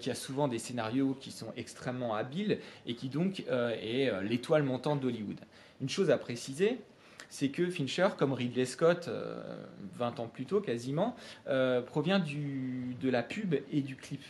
qui 0.00 0.10
a 0.10 0.14
souvent 0.14 0.48
des 0.48 0.58
scénarios 0.58 1.14
qui 1.20 1.30
sont 1.30 1.52
extrêmement 1.58 2.14
habiles, 2.14 2.58
et 2.86 2.94
qui 2.94 3.10
donc 3.10 3.40
est 3.50 4.10
l'étoile 4.22 4.62
montante 4.62 5.00
d'Hollywood. 5.00 5.40
Une 5.82 5.90
chose 5.90 6.10
à 6.10 6.16
préciser, 6.16 6.78
c'est 7.30 7.48
que 7.48 7.70
Fincher, 7.70 8.08
comme 8.18 8.32
Ridley 8.32 8.66
Scott 8.66 9.08
20 9.96 10.18
euh, 10.18 10.22
ans 10.22 10.26
plus 10.26 10.44
tôt 10.44 10.60
quasiment, 10.60 11.16
euh, 11.48 11.80
provient 11.80 12.18
de 12.18 13.08
la 13.08 13.22
pub 13.22 13.54
et 13.72 13.80
du 13.80 13.96
clip. 13.96 14.22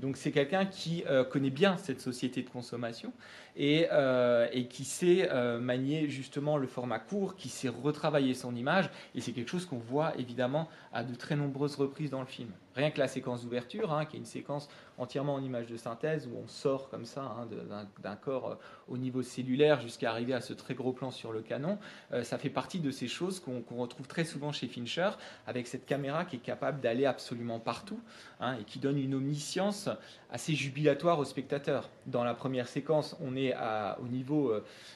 Donc 0.00 0.16
c'est 0.16 0.32
quelqu'un 0.32 0.66
qui 0.66 1.04
euh, 1.08 1.24
connaît 1.24 1.50
bien 1.50 1.76
cette 1.76 2.00
société 2.00 2.42
de 2.42 2.50
consommation 2.50 3.12
et, 3.56 3.86
et 4.52 4.66
qui 4.66 4.84
sait 4.84 5.30
manier 5.60 6.08
justement 6.08 6.56
le 6.56 6.66
format 6.66 6.98
court, 6.98 7.36
qui 7.36 7.48
sait 7.48 7.68
retravailler 7.68 8.34
son 8.34 8.56
image. 8.56 8.90
Et 9.14 9.20
c'est 9.20 9.30
quelque 9.30 9.48
chose 9.48 9.64
qu'on 9.64 9.78
voit 9.78 10.12
évidemment 10.18 10.68
à 10.92 11.04
de 11.04 11.14
très 11.14 11.36
nombreuses 11.36 11.76
reprises 11.76 12.10
dans 12.10 12.18
le 12.18 12.26
film. 12.26 12.50
Rien 12.74 12.90
que 12.90 12.98
la 12.98 13.06
séquence 13.06 13.42
d'ouverture, 13.42 13.92
hein, 13.92 14.04
qui 14.04 14.16
est 14.16 14.18
une 14.18 14.24
séquence 14.24 14.68
entièrement 14.98 15.34
en 15.34 15.42
image 15.42 15.66
de 15.66 15.76
synthèse, 15.76 16.26
où 16.26 16.36
on 16.36 16.48
sort 16.48 16.88
comme 16.88 17.04
ça 17.04 17.22
hein, 17.22 17.48
d'un 18.02 18.16
corps 18.16 18.48
euh, 18.48 18.54
au 18.88 18.98
niveau 18.98 19.22
cellulaire 19.22 19.80
jusqu'à 19.80 20.10
arriver 20.10 20.34
à 20.34 20.40
ce 20.40 20.52
très 20.52 20.74
gros 20.74 20.92
plan 20.92 21.12
sur 21.12 21.32
le 21.32 21.40
canon, 21.40 21.78
euh, 22.12 22.24
ça 22.24 22.36
fait 22.36 22.50
partie 22.50 22.80
de 22.80 22.90
ces 22.90 23.06
choses 23.06 23.38
qu'on 23.40 23.76
retrouve 23.76 24.08
très 24.08 24.24
souvent 24.24 24.50
chez 24.50 24.66
Fincher, 24.66 25.10
avec 25.46 25.68
cette 25.68 25.86
caméra 25.86 26.24
qui 26.24 26.36
est 26.36 26.40
capable 26.40 26.80
d'aller 26.80 27.06
absolument 27.06 27.60
partout, 27.60 28.00
hein, 28.40 28.56
et 28.60 28.64
qui 28.64 28.80
donne 28.80 28.98
une 28.98 29.14
omniscience 29.14 29.83
assez 30.30 30.54
jubilatoire 30.54 31.18
au 31.18 31.24
spectateur. 31.24 31.90
Dans 32.06 32.24
la 32.24 32.34
première 32.34 32.68
séquence, 32.68 33.16
on 33.20 33.36
est 33.36 33.54
au 34.02 34.08
niveau 34.08 34.52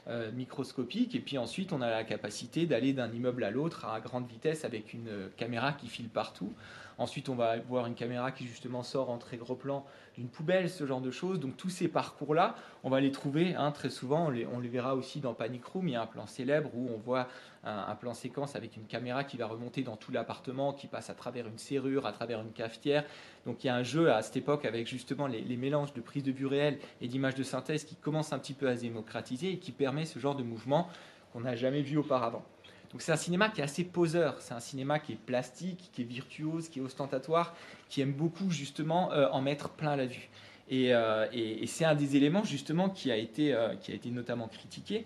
euh, 0.09 0.33
microscopique, 0.33 1.15
et 1.15 1.21
puis 1.21 1.39
ensuite 1.39 1.73
on 1.73 1.81
a 1.81 1.91
la 1.91 2.05
capacité 2.05 2.67
d'aller 2.67 2.93
d'un 2.93 3.13
immeuble 3.13 3.45
à 3.45 3.51
l'autre 3.51 3.85
à 3.85 4.01
grande 4.01 4.27
vitesse 4.27 4.65
avec 4.65 4.93
une 4.93 5.31
caméra 5.37 5.73
qui 5.73 5.89
file 5.89 6.09
partout. 6.09 6.53
Ensuite, 6.99 7.29
on 7.29 7.37
va 7.37 7.59
voir 7.59 7.87
une 7.87 7.95
caméra 7.95 8.33
qui 8.33 8.45
justement 8.47 8.83
sort 8.83 9.09
en 9.09 9.19
très 9.19 9.37
gros 9.37 9.55
plan 9.55 9.87
d'une 10.17 10.29
poubelle, 10.29 10.69
ce 10.69 10.85
genre 10.85 11.01
de 11.01 11.13
choses. 11.13 11.39
Donc 11.39 11.57
tous 11.57 11.71
ces 11.71 11.87
parcours-là, 11.87 12.57
on 12.83 12.91
va 12.91 13.01
les 13.01 13.13
trouver 13.13 13.55
hein, 13.55 13.71
très 13.71 13.89
souvent. 13.89 14.33
On 14.53 14.59
les, 14.59 14.69
verra 14.69 14.97
aussi 14.97 15.21
dans 15.21 15.33
Panic 15.33 15.65
Room. 15.65 15.87
Il 15.87 15.93
y 15.93 15.97
a 15.97 16.03
un 16.03 16.07
plan 16.07 16.27
célèbre 16.27 16.71
où 16.75 16.91
on 16.93 16.99
voit 16.99 17.29
un, 17.63 17.95
plan 17.95 18.15
séquence 18.15 18.57
avec 18.57 18.77
une 18.77 18.85
caméra 18.85 19.23
qui 19.23 19.37
va 19.37 19.47
remonter 19.47 19.83
dans 19.83 19.97
tout 19.97 20.11
l'appartement, 20.11 20.73
qui 20.73 20.89
passe 20.89 21.09
à 21.09 21.15
travers 21.15 21.47
une 21.47 21.59
serrure, 21.59 22.05
à 22.05 22.13
travers 22.13 22.41
une 22.41 22.53
cafetière. 22.53 23.05
Donc 23.47 23.63
il 23.63 23.69
y 23.69 23.71
a 23.71 23.77
un 23.77 23.85
jeu 23.85 24.13
à 24.13 24.21
cette 24.23 24.37
époque 24.37 24.65
avec 24.65 24.89
justement 24.89 25.29
les, 25.29 25.57
mélanges 25.57 25.95
de 25.95 26.01
prise 26.01 26.25
de 26.25 26.33
vue 26.33 26.47
réelle 26.47 26.79
et 27.01 27.07
d'images 27.07 27.37
de 27.37 27.45
synthèse 27.45 27.85
qui 27.85 27.95
commence 27.95 28.33
un 28.33 28.41
petit 28.41 28.55
peu 28.55 28.69
à 28.69 28.77
se 28.77 28.83
démocratiser 28.83 29.53
et 29.53 29.59
qui 29.59 29.71
permet 29.71 30.05
ce 30.05 30.19
genre 30.19 30.35
de 30.35 30.43
mouvement 30.43 30.89
qu'on 31.33 31.41
n'a 31.41 31.55
jamais 31.55 31.83
vu 31.83 31.97
auparavant. 31.97 32.45
Donc 32.93 33.03
c'est 33.03 33.13
un 33.13 33.17
cinéma 33.17 33.51
qui 33.51 33.61
est 33.61 33.65
assez 33.65 33.85
poseur, 33.85 34.37
c'est 34.41 34.55
un 34.55 34.61
cinéma 34.61 34.99
qui 34.99 35.13
est 35.13 35.19
plastique, 35.19 35.91
qui 35.93 36.03
est 36.03 36.05
virtuose, 36.07 36.69
qui 36.69 36.79
est 36.79 36.83
ostentatoire, 36.83 37.55
qui 37.89 38.01
aime 38.01 38.13
beaucoup 38.13 38.51
justement 38.51 39.13
euh, 39.13 39.29
en 39.31 39.43
mettre 39.43 39.69
plein 39.69 39.97
la 39.97 40.07
vue. 40.07 40.31
Euh, 40.73 41.27
et, 41.33 41.67
c'est 41.67 41.85
un 41.85 41.95
des 41.95 42.17
éléments 42.17 42.45
justement 42.45 42.89
qui 42.91 43.11
a 43.11 43.17
été, 43.17 43.55
euh, 43.55 43.75
qui 43.77 43.93
a 43.93 43.95
été 43.95 44.11
notamment 44.11 44.49
critiqué, 44.49 45.05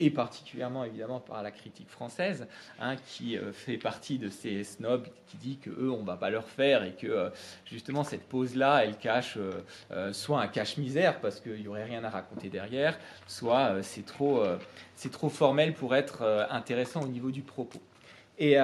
et 0.00 0.10
particulièrement 0.10 0.84
évidemment 0.84 1.20
par 1.20 1.42
la 1.42 1.50
critique 1.50 1.88
française, 1.88 2.46
hein, 2.80 2.96
qui 3.06 3.36
euh, 3.36 3.52
fait 3.52 3.76
partie 3.76 4.18
de 4.18 4.28
ces 4.28 4.64
snobs 4.64 5.06
qui 5.26 5.36
dit 5.36 5.58
que 5.58 5.70
eux 5.70 5.90
on 5.90 6.02
va 6.02 6.16
pas 6.16 6.30
leur 6.30 6.48
faire 6.48 6.82
et 6.82 6.92
que 6.92 7.06
euh, 7.06 7.30
justement 7.64 8.02
cette 8.02 8.28
pause 8.28 8.56
là 8.56 8.84
elle 8.84 8.96
cache 8.96 9.38
euh, 9.90 10.12
soit 10.12 10.40
un 10.40 10.48
cache 10.48 10.76
misère 10.76 11.20
parce 11.20 11.40
qu'il 11.40 11.60
y 11.60 11.68
aurait 11.68 11.84
rien 11.84 12.02
à 12.04 12.10
raconter 12.10 12.48
derrière, 12.48 12.98
soit 13.26 13.82
c'est 13.82 14.04
trop 14.04 14.42
c'est 14.94 15.10
trop 15.10 15.28
formel 15.28 15.74
pour 15.74 15.94
être 15.94 16.46
intéressant 16.50 17.02
au 17.02 17.08
niveau 17.08 17.30
du 17.30 17.42
propos. 17.42 17.80
Et, 18.38 18.54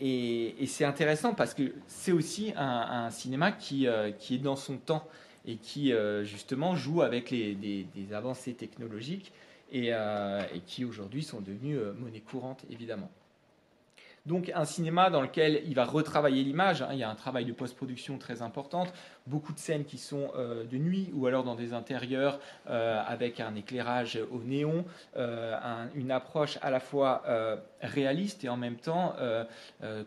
et, 0.00 0.66
c'est 0.66 0.84
intéressant 0.84 1.34
parce 1.34 1.54
que 1.54 1.74
c'est 1.86 2.12
aussi 2.12 2.52
un, 2.56 3.10
cinéma 3.10 3.52
qui, 3.52 3.86
qui 4.18 4.36
est 4.36 4.38
dans 4.38 4.56
son 4.56 4.76
temps 4.78 5.06
et 5.46 5.56
qui 5.56 5.92
justement 6.24 6.74
joue 6.74 7.02
avec 7.02 7.30
les, 7.30 7.54
des 7.54 8.12
avancées 8.12 8.54
technologiques 8.54 9.32
euh, 9.74 10.42
et, 10.54 10.60
qui 10.60 10.84
aujourd'hui 10.84 11.22
sont 11.22 11.40
devenus 11.40 11.76
euh, 11.78 11.92
monnaie 11.92 12.20
courante, 12.20 12.64
évidemment. 12.70 13.10
Donc 14.24 14.50
un 14.54 14.64
cinéma 14.64 15.08
dans 15.08 15.22
lequel 15.22 15.62
il 15.66 15.74
va 15.74 15.86
retravailler 15.86 16.42
l'image, 16.42 16.82
hein. 16.82 16.88
il 16.92 16.98
y 16.98 17.02
a 17.02 17.08
un 17.08 17.14
travail 17.14 17.46
de 17.46 17.52
post-production 17.52 18.18
très 18.18 18.42
important, 18.42 18.86
beaucoup 19.26 19.54
de 19.54 19.58
scènes 19.58 19.84
qui 19.84 19.96
sont 19.96 20.32
euh, 20.36 20.64
de 20.64 20.76
nuit 20.76 21.10
ou 21.14 21.26
alors 21.26 21.44
dans 21.44 21.54
des 21.54 21.72
intérieurs 21.72 22.38
avec 22.66 23.40
un 23.40 23.54
éclairage 23.54 24.18
au 24.30 24.42
néon, 24.42 24.84
une 25.94 26.10
approche 26.10 26.58
à 26.60 26.70
la 26.70 26.80
fois 26.80 27.22
réaliste 27.80 28.44
et 28.44 28.50
en 28.50 28.58
même 28.58 28.76
temps 28.76 29.14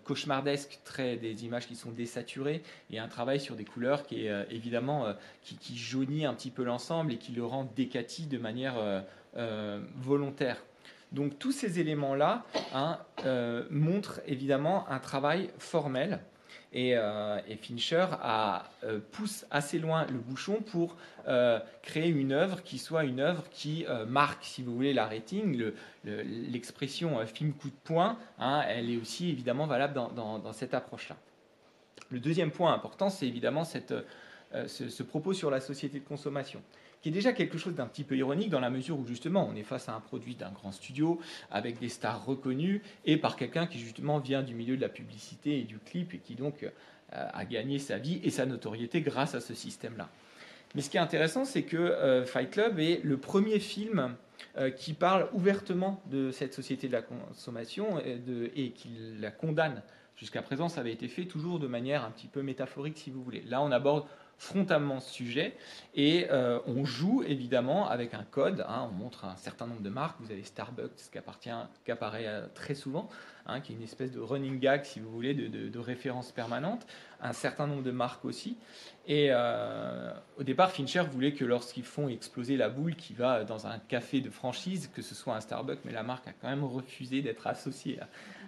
cauchemardesque, 0.04 0.80
très, 0.84 1.18
des 1.18 1.46
images 1.46 1.66
qui 1.66 1.76
sont 1.76 1.90
désaturées 1.90 2.62
et 2.92 3.00
un 3.00 3.08
travail 3.08 3.40
sur 3.40 3.56
des 3.56 3.66
couleurs 3.66 4.04
qui 4.04 4.28
est 4.28 4.46
évidemment 4.52 5.08
qui, 5.42 5.56
qui, 5.56 5.78
jaunit 5.78 6.26
un 6.26 6.36
petit 6.36 6.52
peu 6.52 6.64
l'ensemble 6.64 7.14
et 7.14 7.18
qui 7.18 7.32
le 7.32 7.44
rend 7.44 7.68
décati 7.76 8.28
de 8.28 8.38
manière 8.38 8.78
euh, 8.78 9.02
volontaire. 9.34 10.58
Donc 11.12 11.38
tous 11.40 11.52
ces 11.52 11.80
éléments-là 11.80 12.46
hein, 12.74 12.98
euh, 13.26 13.66
montrent 13.70 14.22
évidemment 14.28 14.88
un 14.90 15.00
travail 15.00 15.50
formel 15.58 16.20
Et, 16.74 16.96
Fincher 17.62 18.06
pousse 19.12 19.46
assez 19.52 19.78
loin 19.78 20.06
le 20.06 20.20
bouchon 20.20 20.62
pour 20.62 20.96
créer 21.82 22.10
une 22.10 22.32
œuvre 22.32 22.64
qui 22.64 22.78
soit 22.78 23.04
une 23.04 23.20
œuvre 23.20 23.44
qui 23.52 23.86
marque, 24.08 24.46
si 24.46 24.64
vous 24.64 24.74
voulez, 24.74 24.94
la 24.94 25.06
rating. 25.06 25.72
L'expression 26.06 27.26
film 27.26 27.54
coup 27.54 27.70
de 27.70 27.82
poing, 27.84 28.18
hein, 28.40 28.64
elle 28.68 28.90
est 28.90 28.98
aussi 28.98 29.30
évidemment 29.30 29.68
valable 29.68 29.94
dans, 29.94 30.54
cette 30.54 30.74
approche-là. 30.74 31.18
Le 32.10 32.20
deuxième 32.20 32.52
point 32.52 32.74
important, 32.74 33.10
c'est 33.10 33.28
évidemment 33.28 33.66
ce, 33.66 35.04
propos 35.04 35.34
sur 35.34 35.52
la 35.52 35.60
société 35.60 36.00
de 36.00 36.06
consommation 36.06 36.62
qui 37.02 37.10
est 37.10 37.12
déjà 37.12 37.34
quelque 37.34 37.58
chose 37.58 37.74
d'un 37.74 37.88
petit 37.88 38.04
peu 38.04 38.16
ironique 38.16 38.50
dans 38.50 38.60
la 38.60 38.70
mesure 38.70 39.00
où 39.00 39.06
justement 39.06 39.48
on 39.52 39.56
est 39.56 39.64
face 39.64 39.90
à 39.90 39.94
un 39.94 40.00
produit 40.00 40.36
d'un 40.36 40.52
grand 40.52 40.72
studio 40.72 41.20
avec 41.50 41.80
des 41.80 41.90
stars 41.90 42.26
reconnues 42.26 42.82
et 43.06 43.18
par 43.18 43.36
quelqu'un 43.36 43.68
qui 43.68 43.80
justement 43.80 44.20
vient 44.20 44.44
du 44.44 44.54
milieu 44.54 44.76
de 44.76 44.82
la 44.82 44.90
publicité 44.90 45.60
et 45.60 45.64
du 45.64 45.80
clip 45.80 46.14
et 46.14 46.20
qui 46.20 46.36
donc 46.36 46.64
euh, 46.64 46.70
a 47.12 47.46
gagné 47.46 47.80
sa 47.80 47.98
vie 47.98 48.22
et 48.24 48.30
sa 48.30 48.46
notoriété 48.46 49.02
grâce 49.02 49.36
à 49.36 49.42
ce 49.42 49.54
système-là. 49.54 50.10
Mais 50.76 50.82
ce 50.82 50.90
qui 50.90 50.98
est 50.98 51.02
intéressant, 51.02 51.44
c'est 51.44 51.64
que 51.64 51.76
euh, 51.76 52.26
Fight 52.26 52.52
Club 52.52 52.80
est 52.80 53.04
le 53.04 53.18
premier 53.18 53.60
film 53.60 54.16
euh, 54.58 54.70
qui 54.70 54.94
parle 54.94 55.28
ouvertement 55.34 56.02
de 56.06 56.32
cette 56.32 56.54
société 56.54 56.88
de 56.88 56.94
la 56.94 57.02
consommation 57.02 58.00
et, 58.00 58.22
et 58.56 58.72
qui 58.72 58.90
la 59.20 59.32
condamne. 59.32 59.82
Jusqu'à 60.16 60.42
présent, 60.42 60.70
ça 60.70 60.82
avait 60.82 60.94
été 60.94 61.08
fait 61.08 61.26
toujours 61.26 61.60
de 61.60 61.68
manière 61.68 62.06
un 62.06 62.12
petit 62.12 62.28
peu 62.28 62.44
métaphorique, 62.44 62.98
si 62.98 63.10
vous 63.10 63.24
voulez. 63.24 63.42
Là, 63.48 63.62
on 63.62 63.72
aborde 63.72 64.06
frontalement 64.42 65.00
ce 65.00 65.14
sujet 65.14 65.54
et 65.94 66.26
euh, 66.32 66.58
on 66.66 66.84
joue 66.84 67.22
évidemment 67.28 67.88
avec 67.88 68.16
un 68.16 68.24
code. 68.24 68.66
Hein. 68.68 68.90
on 68.90 68.94
montre 68.94 69.26
un 69.26 69.36
certain 69.36 69.68
nombre 69.68 69.84
de 69.84 69.90
marques. 69.90 70.18
Vous 70.20 70.32
avez 70.32 70.42
Starbucks 70.42 71.12
qui, 71.12 71.92
apparaît 71.92 72.26
euh, 72.26 72.48
très 72.56 72.74
souvent, 72.74 73.08
hein, 73.46 73.62
qui 73.62 73.72
est 73.72 73.76
une 73.76 73.84
espèce 73.84 74.12
de 74.12 74.20
running 74.20 74.60
gag, 74.60 74.84
si 74.84 75.00
vous 75.00 75.12
voulez, 75.12 75.36
de, 75.36 75.80
référence 75.80 76.32
permanente. 76.32 76.88
Un 77.22 77.34
certain 77.34 77.68
nombre 77.68 77.84
de 77.84 77.92
marques 77.92 78.26
aussi. 78.26 78.58
Et 79.06 79.28
euh, 79.30 80.12
au 80.40 80.44
départ, 80.44 80.72
Fincher 80.72 81.04
voulait 81.04 81.34
que 81.34 81.46
lorsqu'ils 81.46 81.86
font 81.86 82.10
exploser 82.10 82.58
la 82.58 82.70
boule 82.70 82.96
qui 82.96 83.14
va 83.14 83.44
dans 83.44 83.68
un 83.68 83.78
café 83.78 84.22
de 84.22 84.32
franchise, 84.32 84.90
que 84.92 85.04
ce 85.04 85.14
soit 85.14 85.36
un 85.36 85.42
Starbucks, 85.42 85.82
mais 85.86 85.92
la 85.92 86.04
marque 86.04 86.28
a 86.28 86.34
quand 86.42 86.50
même 86.50 86.64
refusé 86.64 87.22
d'être 87.22 87.46
associée 87.46 88.00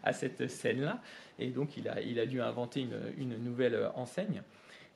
à, 0.03 0.11
cette 0.11 0.49
scène-là. 0.49 0.99
Et 1.37 1.49
donc, 1.51 1.77
il 1.77 1.87
a, 1.87 2.01
il 2.01 2.19
a 2.19 2.25
dû 2.25 2.41
inventer 2.41 2.87
une 3.15 3.37
nouvelle 3.37 3.91
enseigne. 3.93 4.41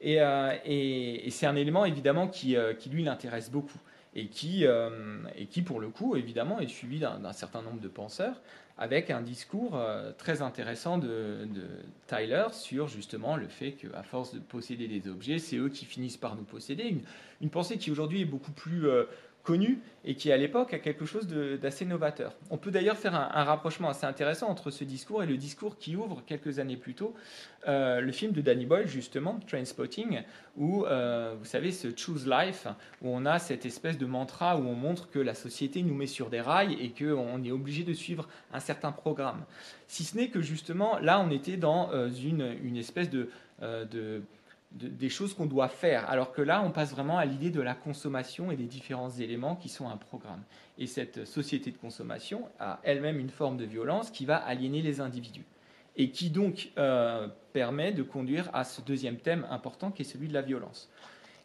Euh, 0.05 0.55
et, 0.65 1.29
c'est 1.31 1.45
un 1.45 1.55
élément 1.55 1.85
évidemment 1.85 2.27
qui, 2.27 2.55
euh, 2.55 2.73
lui 2.89 3.03
l'intéresse 3.03 3.49
beaucoup 3.49 3.79
et 4.15 4.27
qui, 4.27 4.65
euh, 4.65 5.17
et 5.35 5.45
qui, 5.45 5.61
pour 5.61 5.79
le 5.79 5.89
coup, 5.89 6.15
évidemment, 6.15 6.59
est 6.59 6.67
suivi 6.67 6.99
d'un 6.99 7.33
certain 7.33 7.61
nombre 7.61 7.81
de 7.81 7.87
penseurs 7.87 8.41
avec 8.79 9.09
un 9.09 9.21
discours 9.21 9.79
très 10.19 10.43
intéressant 10.43 10.99
de, 10.99 11.47
Tyler 12.05 12.45
sur 12.51 12.87
justement 12.87 13.35
le 13.35 13.47
fait 13.47 13.71
qu'à 13.71 14.03
force 14.03 14.35
de 14.35 14.39
posséder 14.39 14.87
des 14.87 15.09
objets, 15.09 15.39
c'est 15.39 15.57
eux 15.57 15.69
qui 15.69 15.85
finissent 15.85 16.17
par 16.17 16.35
nous 16.35 16.43
posséder. 16.43 16.83
Une, 16.83 17.01
une 17.41 17.49
pensée 17.49 17.79
qui 17.79 17.89
aujourd'hui 17.89 18.21
est 18.21 18.25
beaucoup 18.25 18.51
plus 18.51 18.87
connu 19.47 19.79
et 20.03 20.15
qui 20.15 20.29
à 20.33 20.37
l'époque 20.37 20.73
a 20.73 20.79
quelque 20.79 21.05
chose 21.05 21.25
d'assez 21.61 21.85
novateur. 21.85 22.35
On 22.49 22.57
peut 22.57 22.69
d'ailleurs 22.69 22.97
faire 22.97 23.15
un, 23.15 23.43
rapprochement 23.45 23.87
assez 23.87 24.05
intéressant 24.05 24.49
entre 24.49 24.71
ce 24.71 24.83
discours 24.83 25.23
et 25.23 25.25
le 25.25 25.37
discours 25.37 25.77
qui 25.77 25.95
ouvre 25.95 26.21
quelques 26.25 26.59
années 26.59 26.75
plus 26.75 26.95
tôt 26.95 27.15
euh, 27.65 28.01
le 28.01 28.11
film 28.11 28.33
de 28.33 28.41
Danny 28.41 28.65
Boyle 28.65 28.87
justement, 28.87 29.39
Trainspotting, 29.47 30.23
où 30.57 30.85
euh, 30.85 31.33
vous 31.39 31.45
savez 31.45 31.71
ce 31.71 31.87
Choose 31.95 32.27
Life, 32.27 32.67
où 33.01 33.09
on 33.09 33.25
a 33.25 33.39
cette 33.39 33.65
espèce 33.65 33.97
de 33.97 34.05
mantra 34.05 34.57
où 34.57 34.67
on 34.67 34.75
montre 34.75 35.09
que 35.09 35.19
la 35.19 35.33
société 35.33 35.81
nous 35.81 35.95
met 35.95 36.07
sur 36.07 36.29
des 36.29 36.41
rails 36.41 36.73
et 36.81 36.89
qu'on 36.89 37.41
est 37.41 37.51
obligé 37.51 37.83
de 37.83 37.93
suivre 37.93 38.27
un 38.51 38.59
certain 38.59 38.91
programme. 38.91 39.45
Si 39.87 40.03
ce 40.03 40.17
n'est 40.17 40.27
que 40.27 40.41
justement 40.41 40.99
là 40.99 41.21
on 41.21 41.31
était 41.31 41.57
dans 41.57 41.89
euh, 41.93 42.09
une, 42.09 42.53
une 42.63 42.75
espèce 42.75 43.09
de, 43.09 43.29
de 43.61 44.21
des 44.77 45.09
choses 45.09 45.33
qu'on 45.33 45.45
doit 45.45 45.67
faire. 45.67 46.09
Alors 46.09 46.31
que 46.31 46.41
là, 46.41 46.61
on 46.63 46.71
passe 46.71 46.91
vraiment 46.91 47.17
à 47.17 47.25
l'idée 47.25 47.49
de 47.49 47.61
la 47.61 47.73
consommation 47.73 48.51
et 48.51 48.55
des 48.55 48.65
différents 48.65 49.09
éléments 49.09 49.55
qui 49.55 49.69
sont 49.69 49.89
un 49.89 49.97
programme. 49.97 50.41
Et 50.77 50.87
cette 50.87 51.25
société 51.25 51.71
de 51.71 51.77
consommation 51.77 52.47
a 52.59 52.79
elle-même 52.83 53.19
une 53.19 53.29
forme 53.29 53.57
de 53.57 53.65
violence 53.65 54.11
qui 54.11 54.25
va 54.25 54.37
aliéner 54.37 54.81
les 54.81 55.01
individus. 55.01 55.45
Et 55.95 56.11
qui 56.11 56.29
donc 56.29 56.69
euh, 56.77 57.27
permet 57.53 57.91
de 57.91 58.03
conduire 58.03 58.49
à 58.53 58.63
ce 58.63 58.81
deuxième 58.81 59.17
thème 59.17 59.47
important 59.49 59.89
qui 59.89 60.03
est 60.03 60.05
celui 60.05 60.27
de 60.27 60.33
la 60.33 60.43
violence. 60.43 60.89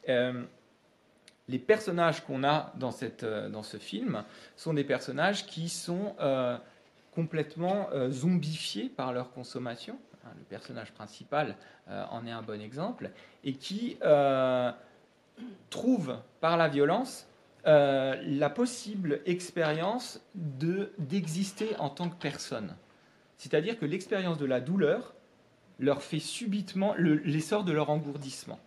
Euh, 0.08 0.42
les 1.48 1.58
personnages 1.58 2.24
qu'on 2.24 2.44
a 2.44 2.72
dans, 2.76 2.90
cette, 2.90 3.24
euh, 3.24 3.48
dans, 3.48 3.62
ce 3.62 3.78
film 3.78 4.24
sont 4.56 4.74
des 4.74 4.84
personnages 4.84 5.46
qui 5.46 5.68
sont 5.68 6.14
complètement 7.14 7.88
zombifiés 8.10 8.88
par 8.88 9.12
leur 9.12 9.32
consommation. 9.32 9.98
Hein, 10.24 10.30
le 10.38 10.44
personnage 10.44 10.92
principal 10.92 11.56
euh, 11.88 12.04
en 12.10 12.26
est 12.26 12.30
un 12.30 12.42
bon 12.42 12.60
exemple, 12.60 13.10
et 13.42 13.54
qui 13.54 13.96
euh, 14.02 14.70
trouve 15.70 16.18
par 16.40 16.56
la 16.56 16.68
violence 16.68 17.26
euh, 17.66 18.20
la 18.26 18.50
possible 18.50 19.20
expérience 19.26 20.20
d'exister 20.34 21.76
en 21.78 21.90
tant 21.90 22.08
que 22.08 22.16
personne. 22.16 22.76
C'est-à-dire 23.36 23.78
que 23.78 23.84
l'expérience 23.84 24.38
de 24.38 24.46
la 24.46 24.60
douleur 24.60 25.14
leur 25.78 26.02
fait 26.02 26.20
subitement 26.20 26.94
l'essor 26.94 27.64
de 27.64 27.72
leur 27.72 27.90
engourdissement. 27.90 28.60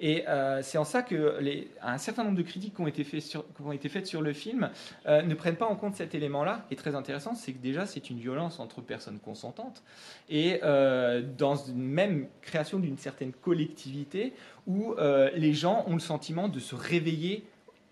Et 0.00 0.26
euh, 0.28 0.60
c'est 0.62 0.78
en 0.78 0.84
ça 0.84 1.02
que 1.02 1.38
un 1.82 1.98
certain 1.98 2.24
nombre 2.24 2.36
de 2.36 2.42
critiques 2.42 2.74
qui 2.74 2.80
ont 2.80 2.86
été, 2.86 3.04
sur, 3.20 3.44
qui 3.54 3.62
ont 3.62 3.72
été 3.72 3.88
faites 3.88 4.06
sur 4.06 4.22
le 4.22 4.32
film 4.32 4.70
euh, 5.06 5.22
ne 5.22 5.34
prennent 5.34 5.56
pas 5.56 5.66
en 5.66 5.76
compte 5.76 5.94
cet 5.94 6.14
élément-là. 6.14 6.66
Et 6.70 6.76
très 6.76 6.94
intéressant, 6.94 7.34
c'est 7.34 7.52
que 7.52 7.58
déjà, 7.58 7.86
c'est 7.86 8.10
une 8.10 8.18
violence 8.18 8.60
entre 8.60 8.80
personnes 8.80 9.18
consentantes 9.18 9.82
et 10.28 10.60
euh, 10.62 11.22
dans 11.38 11.56
une 11.56 11.82
même 11.82 12.26
création 12.42 12.78
d'une 12.78 12.98
certaine 12.98 13.32
collectivité 13.32 14.32
où 14.66 14.94
les 15.34 15.52
gens 15.52 15.84
ont 15.86 15.92
le 15.92 16.00
sentiment 16.00 16.48
de 16.48 16.58
se 16.58 16.74
réveiller 16.74 17.44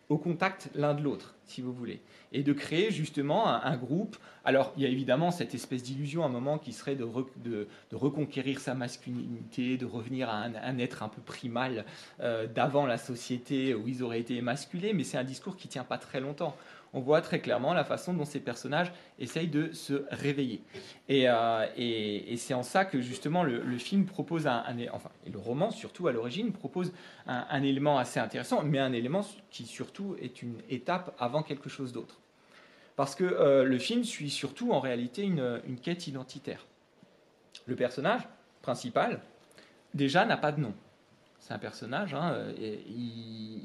au 0.08 0.18
contact 0.18 0.70
l'un 0.74 0.94
de 0.94 1.02
l'autre, 1.02 1.34
si 1.52 1.62
vous 1.62 1.72
voulez 1.72 2.00
et 2.32 2.42
de 2.42 2.52
créer 2.52 2.90
justement 2.90 3.46
un, 3.46 3.76
groupe. 3.76 4.16
Alors, 4.44 4.72
il 4.76 4.82
y 4.82 4.86
a 4.86 4.88
évidemment 4.88 5.30
cette 5.30 5.54
espèce 5.54 5.82
d'illusion 5.82 6.22
à 6.22 6.26
un 6.26 6.30
moment 6.30 6.58
qui 6.58 6.72
serait 6.72 6.96
de, 6.96 7.04
reconquérir 7.92 8.60
sa 8.60 8.74
masculinité, 8.74 9.76
de 9.76 9.86
revenir 9.86 10.28
à 10.28 10.42
un, 10.42 10.78
être 10.78 11.02
un 11.02 11.08
peu 11.08 11.20
primal 11.20 11.84
euh, 12.20 12.46
d'avant 12.46 12.86
la 12.86 12.98
société 12.98 13.74
où 13.74 13.86
ils 13.86 14.02
auraient 14.02 14.20
été 14.20 14.36
émasculés, 14.36 14.94
mais 14.94 15.04
c'est 15.04 15.18
un 15.18 15.24
discours 15.24 15.56
qui 15.56 15.68
tient 15.68 15.84
pas 15.84 15.98
très 15.98 16.20
longtemps 16.20 16.56
on 16.94 17.00
voit 17.00 17.20
très 17.20 17.40
clairement 17.40 17.72
la 17.72 17.84
façon 17.84 18.12
dont 18.12 18.24
ces 18.24 18.40
personnages 18.40 18.92
essayent 19.18 19.48
de 19.48 19.72
se 19.72 20.04
réveiller. 20.10 20.62
Et, 21.08 21.28
euh, 21.28 21.66
c'est 22.36 22.54
en 22.54 22.62
ça 22.62 22.84
que 22.84 23.00
justement 23.00 23.42
le, 23.44 23.78
film 23.78 24.04
propose 24.04 24.46
un, 24.46 24.64
enfin, 24.92 25.10
et 25.26 25.30
le 25.30 25.38
roman 25.38 25.70
surtout 25.70 26.08
à 26.08 26.12
l'origine 26.12 26.52
propose 26.52 26.92
un, 27.26 27.62
élément 27.62 27.98
assez 27.98 28.20
intéressant, 28.20 28.62
mais 28.62 28.78
un 28.78 28.92
élément 28.92 29.26
qui 29.50 29.64
surtout 29.64 30.16
est 30.20 30.42
une 30.42 30.58
étape 30.68 31.14
avant 31.18 31.42
quelque 31.42 31.68
chose 31.68 31.92
d'autre. 31.92 32.18
Parce 32.96 33.14
que 33.14 33.24
euh, 33.24 33.64
le 33.64 33.78
film 33.78 34.04
suit 34.04 34.30
surtout 34.30 34.72
en 34.72 34.80
réalité 34.80 35.22
une, 35.22 35.62
une 35.66 35.78
quête 35.78 36.06
identitaire. 36.06 36.66
Le 37.66 37.74
personnage 37.74 38.22
principal, 38.60 39.20
déjà, 39.94 40.24
n'a 40.26 40.36
pas 40.36 40.52
de 40.52 40.60
nom 40.60 40.74
un 41.52 41.58
personnage, 41.58 42.14
hein, 42.14 42.36
il, 42.58 43.60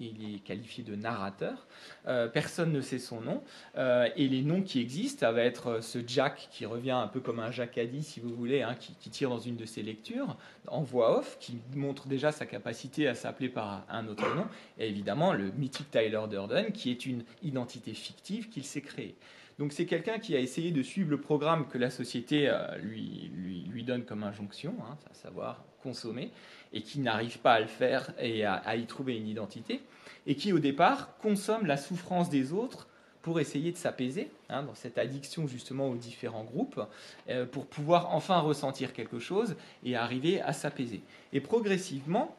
est 0.00 0.38
qualifié 0.40 0.84
de 0.84 0.94
narrateur, 0.94 1.66
euh, 2.06 2.28
personne 2.28 2.72
ne 2.72 2.80
sait 2.80 2.98
son 2.98 3.20
nom, 3.20 3.42
euh, 3.76 4.08
et 4.16 4.28
les 4.28 4.42
noms 4.42 4.62
qui 4.62 4.80
existent, 4.80 5.20
ça 5.20 5.32
va 5.32 5.42
être 5.42 5.82
ce 5.82 5.98
Jack 6.06 6.48
qui 6.50 6.66
revient 6.66 6.90
un 6.90 7.08
peu 7.08 7.20
comme 7.20 7.40
un 7.40 7.50
Jacadi, 7.50 8.02
si 8.02 8.20
vous 8.20 8.34
voulez, 8.34 8.62
hein, 8.62 8.74
qui, 8.78 9.10
tire 9.10 9.30
dans 9.30 9.38
une 9.38 9.56
de 9.56 9.64
ses 9.64 9.82
lectures, 9.82 10.36
en 10.68 10.82
voix 10.82 11.18
off, 11.18 11.36
qui 11.40 11.58
montre 11.74 12.08
déjà 12.08 12.32
sa 12.32 12.44
capacité 12.46 13.08
à 13.08 13.14
s'appeler 13.14 13.48
par 13.48 13.84
un 13.88 14.06
autre 14.08 14.34
nom, 14.34 14.46
et 14.78 14.88
évidemment 14.88 15.32
le 15.32 15.50
mythique 15.52 15.90
Tyler 15.90 16.20
Durden, 16.28 16.72
qui 16.72 16.90
est 16.90 17.06
une 17.06 17.22
identité 17.42 17.94
fictive 17.94 18.48
qu'il 18.48 18.64
s'est 18.64 18.82
créée. 18.82 19.16
Donc 19.58 19.72
c'est 19.72 19.86
quelqu'un 19.86 20.18
qui 20.18 20.36
a 20.36 20.40
essayé 20.40 20.70
de 20.70 20.82
suivre 20.82 21.10
le 21.10 21.20
programme 21.20 21.66
que 21.68 21.78
la 21.78 21.90
société 21.90 22.48
euh, 22.48 22.76
lui, 22.78 23.30
lui, 23.68 23.84
donne 23.84 24.04
comme 24.04 24.22
injonction, 24.22 24.74
hein, 24.82 24.98
à 25.10 25.14
savoir 25.14 25.64
consommer, 25.82 26.30
et 26.72 26.82
qui 26.82 27.00
n'arrive 27.00 27.38
pas 27.38 27.54
à 27.54 27.60
le 27.60 27.66
faire 27.66 28.12
et 28.18 28.44
à, 28.44 28.76
y 28.76 28.84
trouver 28.86 29.16
une 29.16 29.28
identité, 29.28 29.80
et 30.26 30.34
qui 30.34 30.52
au 30.52 30.58
départ 30.58 31.16
consomme 31.18 31.66
la 31.66 31.76
souffrance 31.76 32.28
des 32.28 32.52
autres 32.52 32.88
pour 33.22 33.40
essayer 33.40 33.72
de 33.72 33.76
s'apaiser, 33.76 34.30
hein, 34.48 34.62
dans 34.62 34.74
cette 34.74 34.98
addiction 34.98 35.46
justement 35.46 35.88
aux 35.88 35.96
différents 35.96 36.44
groupes, 36.44 36.80
euh, 37.28 37.46
pour 37.46 37.66
pouvoir 37.66 38.14
enfin 38.14 38.40
ressentir 38.40 38.92
quelque 38.92 39.18
chose 39.18 39.56
et 39.84 39.96
arriver 39.96 40.40
à 40.40 40.52
s'apaiser. 40.52 41.00
Et 41.32 41.40
progressivement, 41.40 42.36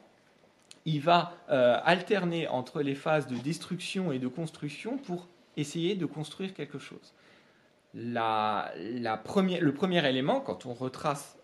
il 0.85 1.01
va 1.01 1.33
euh, 1.49 1.77
alterner 1.83 2.47
entre 2.47 2.81
les 2.81 2.95
phases 2.95 3.27
de 3.27 3.35
destruction 3.35 4.11
et 4.11 4.19
de 4.19 4.27
construction 4.27 4.97
pour 4.97 5.27
essayer 5.57 5.95
de 5.95 6.05
construire 6.05 6.53
quelque 6.53 6.79
chose. 6.79 7.13
Le 7.93 9.15
premier 9.71 10.07
élément, 10.07 10.39
quand 10.39 10.65
on 10.65 10.73
retrace 10.73 11.37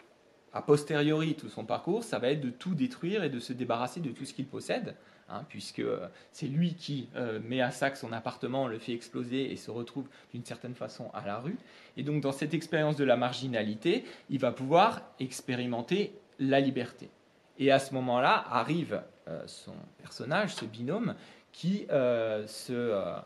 a 0.54 0.62
posteriori 0.62 1.34
tout 1.34 1.50
son 1.50 1.66
parcours, 1.66 2.04
ça 2.04 2.20
va 2.20 2.30
être 2.30 2.42
de 2.42 2.52
tout 2.52 2.76
détruire 2.76 3.24
et 3.24 3.30
de 3.30 3.40
se 3.40 3.54
débarrasser 3.54 4.00
de 4.00 4.12
tout 4.12 4.24
ce 4.24 4.34
qu'il 4.34 4.46
possède, 4.46 4.96
hein, 5.30 5.44
puisque 5.50 5.80
euh, 5.80 6.08
c'est 6.32 6.46
lui 6.46 6.76
qui 6.76 7.10
euh, 7.16 7.40
met 7.44 7.60
à 7.60 7.72
sac 7.72 7.98
son 7.98 8.14
appartement, 8.14 8.68
le 8.68 8.78
fait 8.78 8.94
exploser 8.94 9.52
et 9.52 9.58
se 9.58 9.72
retrouve 9.72 10.08
d'une 10.32 10.46
certaine 10.46 10.76
façon 10.76 11.10
à 11.14 11.26
la 11.26 11.40
rue. 11.40 11.58
Et 11.98 12.04
donc 12.04 12.22
dans 12.22 12.32
cette 12.32 12.54
expérience 12.54 12.96
de 12.98 13.04
la 13.04 13.18
marginalité, 13.18 14.06
il 14.30 14.40
va 14.40 14.52
pouvoir 14.52 15.02
expérimenter 15.20 16.14
la 16.38 16.60
liberté. 16.60 17.10
Et 17.58 17.72
à 17.72 17.80
ce 17.80 17.94
moment-là 17.96 18.46
arrive 18.50 19.02
euh, 19.28 19.42
son 19.48 19.74
personnage, 19.98 20.54
ce 20.54 20.66
binôme, 20.66 21.16
qui 21.52 21.86
se, 21.88 23.22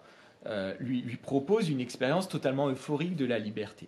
lui 0.80 1.17
propose 1.17 1.69
une 1.69 1.82
expérience 1.82 2.30
totalement 2.30 2.69
euphorique 2.69 3.15
de 3.15 3.26
la 3.26 3.39
liberté. 3.39 3.88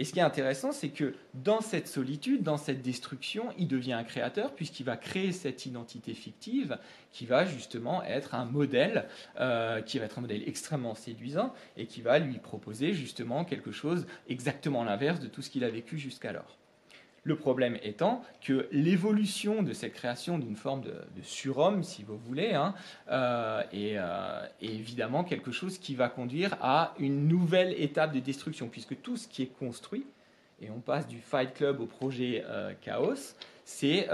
Et 0.00 0.04
ce 0.04 0.14
qui 0.14 0.18
est 0.18 0.22
intéressant, 0.22 0.72
c'est 0.72 0.88
que 0.88 1.14
dans 1.34 1.60
cette 1.60 1.88
solitude, 1.88 2.42
dans 2.42 2.56
cette 2.56 2.82
destruction, 2.82 3.52
il 3.58 3.68
devient 3.68 3.92
un 3.92 4.04
créateur 4.04 4.54
puisqu'il 4.54 4.84
va 4.84 4.96
créer 4.96 5.32
cette 5.32 5.66
identité 5.66 6.14
fictive 6.14 6.78
qui 7.12 7.26
va 7.26 7.44
justement 7.44 8.02
être 8.04 8.34
un 8.34 8.44
modèle, 8.44 9.06
euh, 9.38 9.82
qui 9.82 9.98
va 9.98 10.06
être 10.06 10.18
un 10.18 10.22
modèle 10.22 10.48
extrêmement 10.48 10.94
séduisant 10.94 11.52
et 11.76 11.86
qui 11.86 12.00
va 12.00 12.18
lui 12.18 12.38
proposer 12.38 12.94
justement 12.94 13.44
quelque 13.44 13.72
chose 13.72 14.06
exactement 14.28 14.84
l'inverse 14.84 15.20
de 15.20 15.26
tout 15.26 15.42
ce 15.42 15.50
qu'il 15.50 15.64
a 15.64 15.70
vécu 15.70 15.98
jusqu'alors. 15.98 16.59
Le 17.22 17.36
problème 17.36 17.76
étant 17.82 18.24
que 18.40 18.66
l'évolution 18.72 19.62
de 19.62 19.74
cette 19.74 19.92
création 19.92 20.38
d'une 20.38 20.56
forme 20.56 20.80
de, 20.80 20.94
surhomme, 21.22 21.82
si 21.82 22.02
vous 22.02 22.16
voulez, 22.16 22.54
hein, 22.54 22.74
euh, 23.10 23.62
euh, 23.74 24.46
est, 24.62 24.66
évidemment 24.66 25.22
quelque 25.22 25.52
chose 25.52 25.78
qui 25.78 25.94
va 25.94 26.08
conduire 26.08 26.56
à 26.62 26.94
une 26.98 27.28
nouvelle 27.28 27.74
étape 27.80 28.14
de 28.14 28.20
destruction, 28.20 28.68
puisque 28.68 29.00
tout 29.02 29.18
ce 29.18 29.28
qui 29.28 29.42
est 29.42 29.58
construit, 29.58 30.06
et 30.62 30.70
on 30.70 30.80
passe 30.80 31.06
du 31.06 31.18
Fight 31.18 31.52
Club 31.52 31.80
au 31.80 31.86
projet 31.86 32.42
euh, 32.46 32.72
Chaos, 32.80 33.34
c'est 33.64 34.08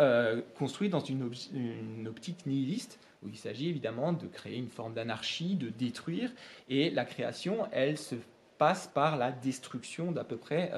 construit 0.59 0.89
dans 0.89 1.01
une, 1.01 1.31
une, 1.55 2.09
optique 2.09 2.45
nihiliste, 2.45 2.99
où 3.23 3.29
il 3.29 3.39
s'agit 3.39 3.69
évidemment 3.69 4.13
de 4.13 4.27
créer 4.27 4.59
une 4.59 4.69
forme 4.69 4.93
d'anarchie, 4.93 5.55
de 5.55 5.71
détruire, 5.71 6.31
et 6.69 6.91
la 6.91 7.05
création, 7.05 7.67
elle 7.73 7.97
se 7.97 8.17
passe 8.59 8.89
par 8.89 9.17
la 9.17 9.31
destruction 9.33 10.13
d'à 10.13 10.25
peu 10.25 10.37
près 10.37 10.73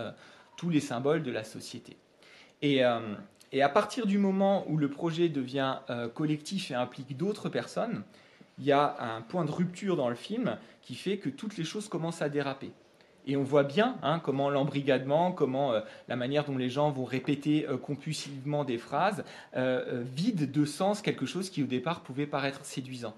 tous 0.57 0.71
les 0.71 0.81
symboles 0.81 1.25
de 1.25 1.33
la 1.33 1.43
société. 1.43 1.97
Euh, 2.65 3.15
et, 3.53 3.63
à 3.63 3.69
partir 3.69 4.07
du 4.07 4.19
moment 4.19 4.65
où 4.69 4.77
le 4.77 4.89
projet 4.89 5.29
devient 5.29 5.77
euh, 5.91 6.09
collectif 6.09 6.71
et 6.71 6.75
implique 6.75 7.17
d'autres 7.17 7.49
personnes, 7.49 8.03
il 8.59 8.65
y 8.65 8.73
a 8.73 8.97
un 9.01 9.23
point 9.23 9.45
de 9.45 9.51
rupture 9.51 9.97
dans 9.97 10.09
le 10.09 10.17
film 10.17 10.57
qui 10.83 10.95
fait 10.95 11.19
que 11.19 11.29
toutes 11.29 11.57
les 11.57 11.65
choses 11.65 11.89
commencent 11.89 12.23
à 12.23 12.29
déraper. 12.29 12.73
Et 13.27 13.37
on 13.37 13.45
voit 13.45 13.63
bien 13.63 13.97
hein, 14.03 14.21
comment 14.21 14.51
l'embrigadement, 14.51 15.33
comment 15.33 15.73
euh, 15.73 15.81
la 16.09 16.17
manière 16.17 16.45
dont 16.45 16.57
les 16.57 16.71
gens 16.71 16.91
vont 16.91 17.05
répéter 17.05 17.67
compulsivement 17.83 18.65
des 18.65 18.79
phrases 18.79 19.23
vide 19.55 20.51
de 20.51 20.65
sens 20.65 21.03
quelque 21.03 21.27
chose 21.27 21.51
qui 21.51 21.63
au 21.63 21.67
départ 21.67 22.01
pouvait 22.01 22.27
paraître 22.27 22.65
séduisant. 22.65 23.15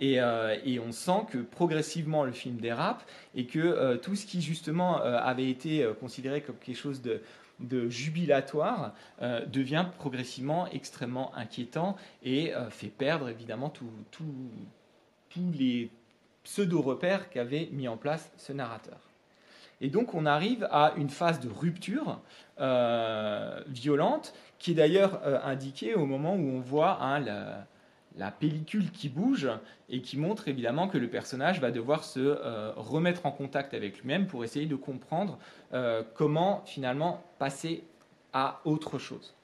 Et, 0.00 0.14
et, 0.16 0.80
on 0.80 0.90
sent 0.90 1.26
que 1.30 1.38
progressivement 1.38 2.24
le 2.24 2.32
film 2.32 2.56
dérape 2.56 3.04
et 3.36 3.46
que 3.46 3.96
tout 3.98 4.16
ce 4.16 4.26
qui 4.26 4.42
justement 4.42 5.00
avait 5.00 5.48
été 5.48 5.88
considéré 6.00 6.40
comme 6.40 6.56
quelque 6.56 6.76
chose 6.76 7.02
de, 7.02 7.22
de 7.62 7.88
jubilatoire 7.88 8.94
euh, 9.20 9.44
devient 9.46 9.86
progressivement 9.98 10.68
extrêmement 10.70 11.34
inquiétant 11.34 11.96
et 12.22 12.54
euh, 12.54 12.70
fait 12.70 12.88
perdre 12.88 13.28
évidemment 13.28 13.70
tous 13.70 14.30
les 15.36 15.90
pseudo-repères 16.44 17.30
qu'avait 17.30 17.68
mis 17.72 17.88
en 17.88 17.96
place 17.96 18.30
ce 18.36 18.52
narrateur. 18.52 18.98
Et 19.80 19.88
donc 19.88 20.14
on 20.14 20.26
arrive 20.26 20.68
à 20.70 20.92
une 20.96 21.10
phase 21.10 21.40
de 21.40 21.48
rupture 21.48 22.20
euh, 22.60 23.60
violente 23.68 24.34
qui 24.58 24.72
est 24.72 24.74
d'ailleurs 24.74 25.20
indiquée 25.44 25.94
au 25.94 26.06
moment 26.06 26.34
où 26.34 26.50
on 26.50 26.60
voit 26.60 27.02
hein, 27.02 27.18
la, 27.18 27.66
la 28.16 28.30
pellicule 28.30 28.90
qui 28.90 29.08
bouge 29.08 29.48
et 29.88 30.02
qui 30.02 30.18
montre 30.18 30.48
évidemment 30.48 30.88
que 30.88 30.98
le 30.98 31.08
personnage 31.08 31.60
va 31.60 31.70
devoir 31.70 32.04
se 32.04 32.20
euh, 32.20 32.72
remettre 32.76 33.26
en 33.26 33.30
contact 33.30 33.74
avec 33.74 34.00
lui-même 34.00 34.26
pour 34.26 34.44
essayer 34.44 34.66
de 34.66 34.76
comprendre 34.76 35.38
euh, 35.72 36.02
comment 36.14 36.62
finalement 36.66 37.24
passer 37.38 37.84
à 38.32 38.60
autre 38.64 38.98
chose. 38.98 39.34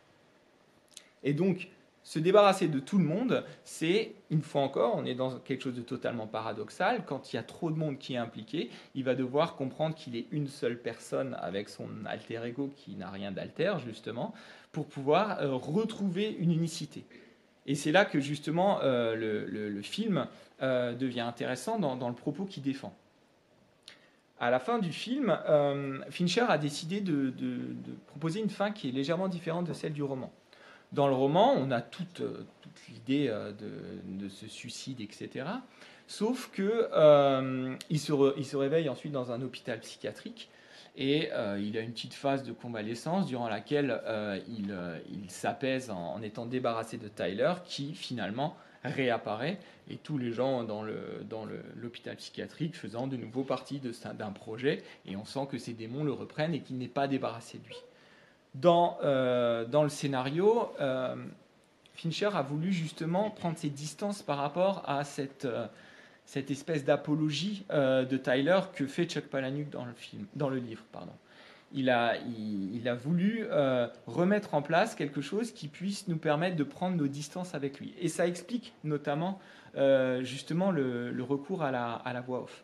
Et 1.22 1.34
donc, 1.34 1.68
se 2.08 2.18
débarrasser 2.18 2.68
de 2.68 2.78
tout 2.78 2.96
le 2.96 3.04
monde, 3.04 3.44
c'est, 3.64 4.14
une 4.30 4.40
fois 4.40 4.62
encore, 4.62 4.94
on 4.96 5.04
est 5.04 5.14
dans 5.14 5.38
quelque 5.40 5.64
chose 5.64 5.74
de 5.74 5.82
totalement 5.82 6.26
paradoxal. 6.26 7.04
Quand 7.04 7.32
il 7.32 7.36
y 7.36 7.38
a 7.38 7.42
trop 7.42 7.70
de 7.70 7.76
monde 7.76 7.98
qui 7.98 8.14
est 8.14 8.18
impliqué, 8.18 8.70
il 8.94 9.04
va 9.04 9.14
devoir 9.14 9.56
comprendre 9.56 9.94
qu'il 9.94 10.16
est 10.16 10.26
une 10.30 10.48
seule 10.48 10.78
personne 10.78 11.36
avec 11.40 11.68
son 11.68 11.88
alter 12.06 12.40
ego 12.46 12.72
qui 12.74 12.94
n'a 12.94 13.10
rien 13.10 13.30
d'alter, 13.30 13.74
justement, 13.84 14.32
pour 14.72 14.86
pouvoir 14.86 15.40
euh, 15.40 15.52
retrouver 15.54 16.30
une 16.30 16.52
unicité. 16.52 17.04
Et 17.68 17.74
c'est 17.74 17.92
là 17.92 18.06
que 18.06 18.18
justement 18.18 18.80
euh, 18.82 19.14
le, 19.14 19.82
film 19.82 20.26
euh, 20.62 20.94
devient 20.94 21.20
intéressant 21.20 21.78
dans, 21.78 22.08
le 22.08 22.14
propos 22.14 22.46
qu'il 22.46 22.62
défend. 22.62 22.96
À 24.40 24.50
la 24.50 24.58
fin 24.58 24.78
du 24.78 24.90
film, 24.90 25.36
euh, 25.48 26.00
Fincher 26.10 26.46
a 26.48 26.56
décidé 26.56 27.02
de, 27.02 27.32
proposer 28.06 28.40
une 28.40 28.48
fin 28.48 28.70
qui 28.72 28.88
est 28.88 28.92
légèrement 28.92 29.28
différente 29.28 29.66
de 29.66 29.74
celle 29.74 29.92
du 29.92 30.02
roman. 30.02 30.32
Dans 30.92 31.08
le 31.08 31.14
roman, 31.14 31.52
on 31.58 31.70
a 31.70 31.82
toute, 31.82 32.22
l'idée 32.88 33.28
de, 33.28 34.28
ce 34.30 34.48
suicide, 34.48 35.02
etc. 35.02 35.44
Sauf 36.06 36.50
qu'il 36.50 36.88
il 37.90 38.00
se 38.00 38.56
réveille 38.56 38.88
ensuite 38.88 39.12
dans 39.12 39.30
un 39.30 39.42
hôpital 39.42 39.78
psychiatrique 39.80 40.48
et 40.98 41.30
euh, 41.32 41.62
il 41.64 41.78
a 41.78 41.80
une 41.80 41.92
petite 41.92 42.12
phase 42.12 42.42
de 42.42 42.52
convalescence 42.52 43.26
durant 43.26 43.48
laquelle 43.48 43.92
euh, 44.04 44.40
euh, 44.70 44.98
il, 45.08 45.30
s'apaise 45.30 45.90
en, 45.90 46.20
étant 46.22 46.44
débarrassé 46.44 46.98
de 46.98 47.06
Tyler, 47.06 47.52
qui 47.64 47.94
finalement 47.94 48.56
réapparaît, 48.82 49.58
et 49.88 49.96
tous 49.96 50.18
les 50.18 50.32
gens 50.32 50.64
dans, 50.64 50.82
l'hôpital 51.76 52.16
psychiatrique 52.16 52.76
faisant 52.76 53.06
de 53.06 53.16
nouveau 53.16 53.44
partie 53.44 53.80
d'un 53.80 54.32
projet, 54.32 54.82
et 55.06 55.14
on 55.14 55.24
sent 55.24 55.46
que 55.50 55.58
ces 55.58 55.72
démons 55.72 56.02
le 56.02 56.12
reprennent 56.12 56.52
et 56.52 56.60
qu'il 56.60 56.78
n'est 56.78 56.88
pas 56.88 57.06
débarrassé 57.06 57.58
de 57.58 57.66
lui. 57.68 57.76
Dans, 58.54 58.98
dans 59.02 59.82
le 59.82 59.88
scénario, 59.88 60.70
Fincher 61.94 62.30
a 62.34 62.42
voulu 62.42 62.72
justement 62.72 63.30
prendre 63.30 63.58
ses 63.58 63.70
distances 63.70 64.22
par 64.22 64.38
rapport 64.38 64.82
à 64.88 65.04
cette 65.04 65.46
cette 66.28 66.50
espèce 66.50 66.84
d'apologie 66.84 67.64
euh, 67.72 68.04
de 68.04 68.18
Tyler 68.18 68.60
que 68.74 68.86
fait 68.86 69.06
Chuck 69.06 69.24
Palahniuk 69.24 69.70
dans 69.70 69.86
le 69.86 69.94
film, 69.94 70.26
dans 70.36 70.50
le 70.50 70.58
livre, 70.58 70.84
pardon. 70.92 71.14
Il 71.72 71.88
a, 71.88 72.18
il, 72.18 72.86
a 72.86 72.94
voulu 72.94 73.46
euh, 73.50 73.88
remettre 74.06 74.52
en 74.52 74.60
place 74.60 74.94
quelque 74.94 75.22
chose 75.22 75.52
qui 75.52 75.68
puisse 75.68 76.06
nous 76.06 76.18
permettre 76.18 76.56
de 76.56 76.64
prendre 76.64 76.98
nos 76.98 77.08
distances 77.08 77.54
avec 77.54 77.80
lui. 77.80 77.94
Et 77.98 78.08
ça 78.08 78.26
explique 78.26 78.74
notamment 78.84 79.40
euh, 79.76 80.22
justement 80.22 80.70
le, 80.70 81.14
recours 81.26 81.62
à 81.62 81.70
la, 81.70 81.92
à 81.92 82.12
la 82.12 82.20
voix 82.20 82.42
off. 82.42 82.62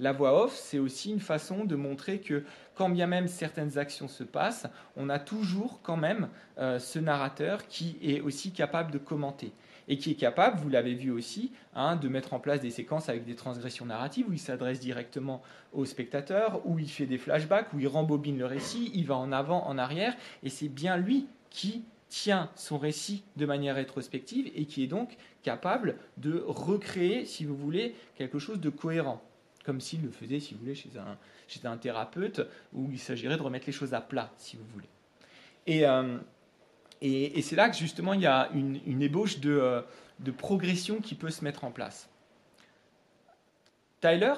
La 0.00 0.12
voix 0.12 0.44
off, 0.44 0.56
c'est 0.56 0.78
aussi 0.78 1.12
une 1.12 1.20
façon 1.20 1.64
de 1.66 1.76
montrer 1.76 2.20
que 2.20 2.42
quand 2.74 2.88
bien 2.88 3.06
même 3.06 3.28
certaines 3.28 3.76
actions 3.76 4.08
se 4.08 4.24
passent, 4.24 4.66
on 4.96 5.10
a 5.10 5.18
toujours 5.18 5.80
quand 5.82 5.98
même 5.98 6.30
ce 6.56 6.98
narrateur 6.98 7.66
qui 7.66 7.98
est 8.02 8.22
aussi 8.22 8.50
capable 8.50 8.92
de 8.92 8.98
commenter. 8.98 9.52
Et 9.88 9.98
qui 9.98 10.12
est 10.12 10.14
capable, 10.14 10.58
vous 10.58 10.70
l'avez 10.70 10.94
vu 10.94 11.10
aussi, 11.10 11.52
hein, 11.74 11.96
de 11.96 12.08
mettre 12.08 12.32
en 12.32 12.40
place 12.40 12.60
des 12.60 12.70
séquences 12.70 13.10
avec 13.10 13.24
des 13.24 13.34
transgressions 13.34 13.84
narratives 13.84 14.26
où 14.26 14.32
il 14.32 14.38
s'adresse 14.38 14.80
directement 14.80 15.42
au 15.74 15.84
spectateur, 15.84 16.62
où 16.64 16.78
il 16.78 16.88
fait 16.88 17.06
des 17.06 17.18
flashbacks, 17.18 17.70
où 17.74 17.78
il 17.78 17.88
rembobine 17.88 18.38
le 18.38 18.46
récit, 18.46 18.90
il 18.94 19.04
va 19.04 19.16
en 19.16 19.32
avant, 19.32 19.66
en 19.66 19.76
arrière, 19.76 20.14
et 20.42 20.48
c'est 20.48 20.68
bien 20.68 20.96
lui 20.96 21.26
qui 21.50 21.84
tient 22.08 22.48
son 22.54 22.78
récit 22.78 23.22
de 23.36 23.44
manière 23.44 23.74
rétrospective 23.74 24.50
et 24.54 24.64
qui 24.64 24.82
est 24.82 24.88
donc 24.88 25.16
capable 25.42 25.96
de 26.16 26.42
recréer, 26.46 27.26
si 27.26 27.44
vous 27.44 27.56
voulez, 27.56 27.94
quelque 28.14 28.38
chose 28.38 28.60
de 28.60 28.70
cohérent, 28.70 29.20
comme 29.64 29.80
s'il 29.80 30.02
le 30.02 30.10
faisait, 30.10 30.40
si 30.40 30.54
vous 30.54 30.60
voulez, 30.60 30.74
chez 30.74 30.90
un, 31.64 31.76
thérapeute, 31.76 32.40
où 32.72 32.90
il 32.90 32.98
s'agirait 32.98 33.36
de 33.36 33.42
remettre 33.42 33.66
les 33.66 33.72
choses 33.72 33.94
à 33.94 34.00
plat, 34.00 34.32
si 34.36 34.56
vous 34.56 34.64
voulez. 34.72 34.88
Et, 35.66 35.86
euh, 35.86 36.18
et, 37.02 37.42
c'est 37.42 37.56
là 37.56 37.68
que 37.68 37.76
justement 37.76 38.14
il 38.14 38.20
y 38.20 38.26
a 38.26 38.50
une, 38.54 39.02
ébauche 39.02 39.36
euh, 39.44 39.82
de, 40.18 40.30
progression 40.30 41.00
qui 41.00 41.14
peut 41.14 41.30
se 41.30 41.44
mettre 41.44 41.64
en 41.64 41.70
place. 41.70 42.08
Tyler, 44.00 44.34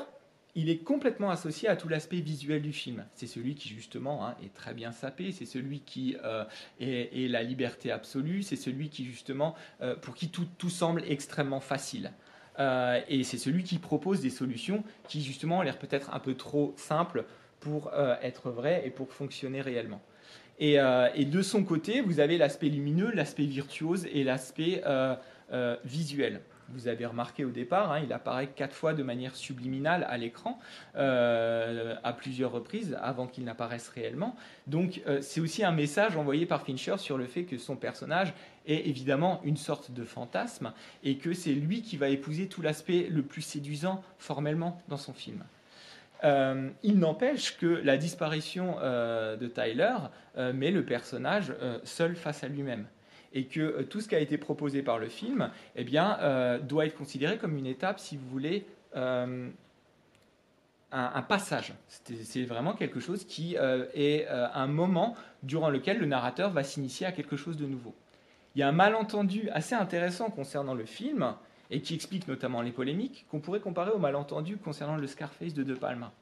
il 0.54 0.68
est 0.68 0.78
complètement 0.78 1.30
associé 1.30 1.68
à 1.68 1.76
tout 1.76 1.88
l'aspect 1.88 2.20
visuel 2.20 2.60
du 2.60 2.72
film. 2.72 3.06
C'est 3.14 3.28
celui 3.28 3.54
qui 3.54 3.68
justement 3.68 4.26
hein, 4.26 4.36
est 4.44 4.52
très 4.52 4.74
bien 4.74 4.90
sapé, 4.90 5.30
c'est 5.30 5.46
celui 5.46 5.80
qui 5.80 6.16
euh, 6.24 6.44
est, 6.80 7.28
la 7.28 7.44
liberté 7.44 7.92
absolue, 7.92 8.42
c'est 8.42 8.56
celui 8.56 8.88
qui 8.90 9.04
justement, 9.04 9.54
pour 10.02 10.14
qui 10.14 10.28
tout, 10.30 10.68
semble 10.68 11.04
extrêmement 11.06 11.60
facile. 11.60 12.12
Et 12.58 13.24
c'est 13.24 13.38
celui 13.38 13.64
qui 13.64 13.78
propose 13.78 14.20
des 14.20 14.30
solutions 14.30 14.84
qui 15.08 15.22
justement 15.22 15.58
ont 15.58 15.62
l'air 15.62 15.78
peut-être 15.78 16.14
un 16.14 16.18
peu 16.18 16.34
trop 16.34 16.74
simples 16.76 17.24
pour 17.60 17.90
être 18.22 18.50
vraies 18.50 18.82
et 18.84 18.90
pour 18.90 19.12
fonctionner 19.12 19.60
réellement. 19.60 20.02
Euh, 20.60 21.08
et, 21.14 21.24
de 21.24 21.42
son 21.42 21.64
côté, 21.64 22.00
vous 22.00 22.20
avez 22.20 22.38
l'aspect 22.38 22.68
lumineux, 22.68 23.10
l'aspect 23.12 23.44
virtuose 23.44 24.06
et 24.12 24.22
l'aspect 24.24 24.82
euh, 24.86 25.14
euh, 25.52 25.76
visuel. 25.84 26.40
Vous 26.72 26.88
avez 26.88 27.06
remarqué 27.06 27.44
au 27.44 27.50
départ, 27.50 27.92
hein, 27.92 28.00
il 28.02 28.12
apparaît 28.12 28.48
quatre 28.48 28.74
fois 28.74 28.94
de 28.94 29.02
manière 29.02 29.36
subliminale 29.36 30.06
à 30.08 30.16
l'écran, 30.16 30.58
euh, 30.96 31.94
à 32.02 32.12
plusieurs 32.12 32.52
reprises, 32.52 32.98
avant 33.02 33.26
qu'il 33.26 33.44
n'apparaisse 33.44 33.88
réellement. 33.88 34.36
Donc 34.66 35.02
euh, 35.06 35.20
c'est 35.20 35.40
aussi 35.40 35.64
un 35.64 35.72
message 35.72 36.16
envoyé 36.16 36.46
par 36.46 36.62
Fincher 36.62 36.96
sur 36.98 37.18
le 37.18 37.26
fait 37.26 37.44
que 37.44 37.58
son 37.58 37.76
personnage 37.76 38.32
est 38.66 38.86
évidemment 38.86 39.40
une 39.44 39.56
sorte 39.56 39.90
de 39.90 40.04
fantasme, 40.04 40.72
et 41.04 41.16
que 41.16 41.34
c'est 41.34 41.52
lui 41.52 41.82
qui 41.82 41.96
va 41.96 42.08
épouser 42.08 42.48
tout 42.48 42.62
l'aspect 42.62 43.08
le 43.10 43.22
plus 43.22 43.42
séduisant 43.42 44.02
formellement 44.18 44.80
dans 44.88 44.96
son 44.96 45.12
film. 45.12 45.44
Euh, 46.24 46.70
il 46.84 46.98
n'empêche 46.98 47.58
que 47.58 47.66
la 47.66 47.96
disparition 47.96 48.76
de 48.76 49.46
Tyler 49.48 49.96
met 50.54 50.70
le 50.70 50.84
personnage 50.84 51.52
seul 51.82 52.14
face 52.14 52.44
à 52.44 52.48
lui-même 52.48 52.86
et 53.32 53.44
que 53.44 53.60
euh, 53.60 53.82
tout 53.84 54.00
ce 54.00 54.08
qui 54.08 54.14
a 54.14 54.20
été 54.20 54.38
proposé 54.38 54.82
par 54.82 54.98
le 54.98 55.08
film 55.08 55.50
eh 55.76 55.84
bien, 55.84 56.18
euh, 56.20 56.58
doit 56.58 56.86
être 56.86 56.96
considéré 56.96 57.38
comme 57.38 57.56
une 57.56 57.66
étape, 57.66 57.98
si 57.98 58.16
vous 58.16 58.28
voulez, 58.28 58.66
euh, 58.96 59.48
un, 60.92 61.22
passage. 61.22 61.72
C'est 61.88 62.44
vraiment 62.44 62.74
quelque 62.74 63.00
chose 63.00 63.24
qui 63.24 63.56
est 63.56 64.28
un 64.28 64.66
moment 64.66 65.16
durant 65.42 65.70
lequel 65.70 65.98
le 65.98 66.04
narrateur 66.04 66.50
va 66.50 66.62
s'initier 66.62 67.06
à 67.06 67.12
quelque 67.12 67.38
chose 67.38 67.56
de 67.56 67.64
nouveau. 67.64 67.94
Il 68.54 68.58
y 68.58 68.62
a 68.62 68.68
un 68.68 68.72
malentendu 68.72 69.48
assez 69.54 69.74
intéressant 69.74 70.28
concernant 70.28 70.74
le 70.74 70.84
film, 70.84 71.34
et 71.70 71.80
qui 71.80 71.94
explique 71.94 72.28
notamment 72.28 72.60
les 72.60 72.72
polémiques, 72.72 73.24
qu'on 73.30 73.40
pourrait 73.40 73.60
comparer 73.60 73.90
au 73.90 73.98
malentendu 73.98 74.58
concernant 74.58 74.96
le 74.96 75.06
Scarface 75.06 75.54
de 75.54 75.62
De 75.62 75.74
Palma 75.74 76.12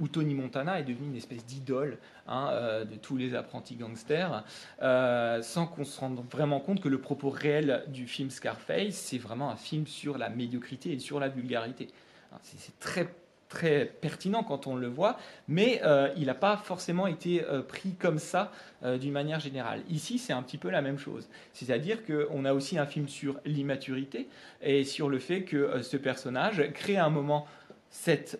où 0.00 0.08
Tony 0.08 0.34
Montana 0.34 0.80
est 0.80 0.84
devenu 0.84 1.08
une 1.08 1.16
espèce 1.16 1.44
d'idole 1.44 1.98
hein, 2.26 2.48
euh, 2.52 2.84
de 2.84 2.96
tous 2.96 3.16
les 3.16 3.34
apprentis 3.34 3.76
gangsters, 3.76 4.44
euh, 4.82 5.42
sans 5.42 5.66
qu'on 5.66 5.84
se 5.84 6.00
rende 6.00 6.20
vraiment 6.30 6.60
compte 6.60 6.80
que 6.80 6.88
le 6.88 6.98
propos 6.98 7.30
réel 7.30 7.84
du 7.88 8.06
film 8.06 8.30
Scarface, 8.30 8.94
c'est 8.94 9.18
vraiment 9.18 9.50
un 9.50 9.56
film 9.56 9.86
sur 9.86 10.18
la 10.18 10.28
médiocrité 10.28 10.92
et 10.92 10.98
sur 10.98 11.20
la 11.20 11.28
vulgarité. 11.28 11.88
Hein, 12.32 12.38
c'est 12.42 12.78
très 12.80 13.14
très 13.50 13.84
pertinent 13.84 14.42
quand 14.42 14.66
on 14.66 14.74
le 14.74 14.88
voit, 14.88 15.16
mais 15.46 15.80
euh, 15.84 16.08
il 16.16 16.26
n'a 16.26 16.34
pas 16.34 16.56
forcément 16.56 17.06
été 17.06 17.40
pris 17.68 17.94
comme 17.94 18.18
ça 18.18 18.50
d'une 18.82 19.12
manière 19.12 19.38
générale. 19.38 19.82
Ici, 19.88 20.18
c'est 20.18 20.32
un 20.32 20.42
petit 20.42 20.58
peu 20.58 20.70
la 20.70 20.82
même 20.82 20.98
chose. 20.98 21.28
C'est-à-dire 21.52 21.98
qu'on 22.04 22.44
a 22.46 22.52
aussi 22.52 22.78
un 22.78 22.86
film 22.86 23.06
sur 23.06 23.38
l'immaturité 23.44 24.28
et 24.60 24.82
sur 24.82 25.08
le 25.08 25.20
fait 25.20 25.44
que 25.44 25.82
ce 25.82 25.96
personnage 25.96 26.68
crée 26.72 26.96
un 26.96 27.10
moment 27.10 27.46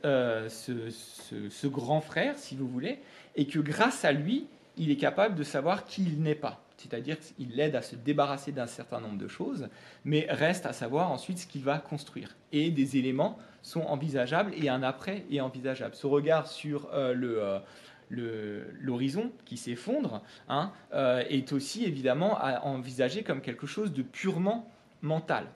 euh, 0.04 0.48
ce, 0.48 1.66
grand 1.66 2.00
frère, 2.00 2.38
si 2.38 2.56
vous 2.56 2.68
voulez, 2.68 2.98
et 3.36 3.46
que 3.46 3.58
grâce 3.58 4.04
à 4.04 4.12
lui, 4.12 4.46
il 4.76 4.90
est 4.90 4.96
capable 4.96 5.34
de 5.34 5.44
savoir 5.44 5.84
qui 5.84 6.02
il 6.04 6.22
n'est 6.22 6.34
pas. 6.34 6.60
C'est-à-dire 6.76 7.16
qu'il 7.18 7.54
l'aide 7.54 7.76
à 7.76 7.82
se 7.82 7.96
débarrasser 7.96 8.52
d'un 8.52 8.66
certain 8.66 9.00
nombre 9.00 9.16
de 9.16 9.28
choses, 9.28 9.68
mais 10.04 10.26
reste 10.28 10.66
à 10.66 10.72
savoir 10.72 11.10
ensuite 11.10 11.38
ce 11.38 11.46
qu'il 11.46 11.62
va 11.62 11.78
construire. 11.78 12.36
Et 12.52 12.70
des 12.70 12.96
éléments 12.96 13.38
sont 13.62 13.82
envisageables 13.82 14.52
et 14.54 14.68
un 14.68 14.82
après 14.82 15.24
est 15.30 15.40
envisageable. 15.40 15.94
Ce 15.94 16.06
regard 16.06 16.48
sur 16.48 16.88
euh, 16.92 17.14
le, 18.10 18.66
l'horizon 18.80 19.32
qui 19.44 19.56
s'effondre 19.56 20.22
hein, 20.48 20.72
euh, 20.92 21.22
est 21.30 21.52
aussi 21.52 21.84
évidemment 21.84 22.36
à 22.38 22.60
envisager 22.64 23.22
comme 23.22 23.40
quelque 23.40 23.66
chose 23.66 23.92
de 23.92 24.02
purement 24.02 24.68
mental. 25.00 25.46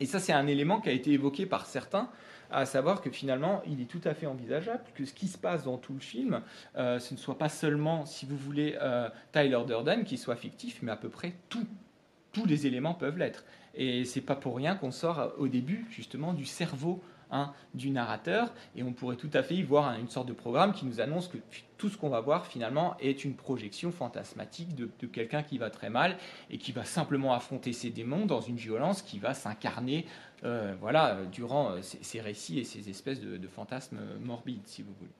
Et 0.00 0.06
ça, 0.06 0.20
c'est 0.20 0.32
un 0.32 0.46
élément 0.46 0.80
qui 0.80 0.88
a 0.88 0.92
été 0.92 1.12
évoqué 1.12 1.46
par 1.46 1.66
certains 1.66 2.10
à 2.50 2.66
savoir 2.66 3.00
que 3.00 3.10
finalement, 3.10 3.62
il 3.66 3.80
est 3.80 3.86
tout 3.86 4.00
à 4.04 4.14
fait 4.14 4.26
envisageable 4.26 4.82
que 4.94 5.04
ce 5.04 5.12
qui 5.12 5.28
se 5.28 5.38
passe 5.38 5.64
dans 5.64 5.78
tout 5.78 5.94
le 5.94 6.00
film, 6.00 6.40
euh, 6.76 6.98
ce 6.98 7.14
ne 7.14 7.18
soit 7.18 7.38
pas 7.38 7.48
seulement, 7.48 8.06
si 8.06 8.26
vous 8.26 8.36
voulez, 8.36 8.76
euh, 8.80 9.08
Tyler 9.32 9.60
Durden 9.66 10.04
qui 10.04 10.18
soit 10.18 10.36
fictif, 10.36 10.80
mais 10.82 10.92
à 10.92 10.96
peu 10.96 11.08
près. 11.08 11.34
Tous 11.48 12.44
les 12.44 12.66
éléments 12.66 12.92
peuvent 12.92 13.16
l'être. 13.16 13.44
Et 13.74 14.04
c'est 14.04 14.20
pas 14.20 14.36
pour 14.36 14.56
rien 14.56 14.74
qu'on 14.74 14.90
sort 14.90 15.32
au 15.38 15.48
début, 15.48 15.86
justement, 15.90 16.34
du 16.34 16.44
cerveau 16.44 17.02
Hein, 17.32 17.52
du 17.74 17.90
narrateur, 17.90 18.54
et 18.76 18.84
on 18.84 18.92
pourrait 18.92 19.16
tout 19.16 19.30
à 19.32 19.42
fait 19.42 19.56
y 19.56 19.62
voir 19.64 19.98
une 19.98 20.08
sorte 20.08 20.28
de 20.28 20.32
programme 20.32 20.72
qui 20.72 20.86
nous 20.86 21.00
annonce 21.00 21.26
que 21.26 21.38
tout 21.76 21.88
ce 21.88 21.96
qu'on 21.96 22.08
va 22.08 22.20
voir 22.20 22.46
finalement 22.46 22.96
est 23.00 23.24
une 23.24 23.34
projection 23.34 23.90
fantasmatique 23.90 24.76
de, 24.76 24.86
quelqu'un 25.08 25.42
qui 25.42 25.58
va 25.58 25.68
très 25.68 25.90
mal 25.90 26.18
et 26.50 26.58
qui 26.58 26.70
va 26.70 26.84
simplement 26.84 27.34
affronter 27.34 27.72
ses 27.72 27.90
démons 27.90 28.26
dans 28.26 28.40
une 28.40 28.54
violence 28.54 29.02
qui 29.02 29.18
va 29.18 29.34
s'incarner 29.34 30.06
euh, 30.44 30.76
voilà, 30.80 31.18
durant 31.32 31.72
euh, 31.72 31.80
ces, 31.82 32.20
récits 32.20 32.60
et 32.60 32.64
ces 32.64 32.88
espèces 32.90 33.20
de, 33.20 33.48
fantasmes 33.48 33.98
morbides, 34.22 34.64
si 34.66 34.82
vous 34.82 34.92
voulez. 34.96 35.10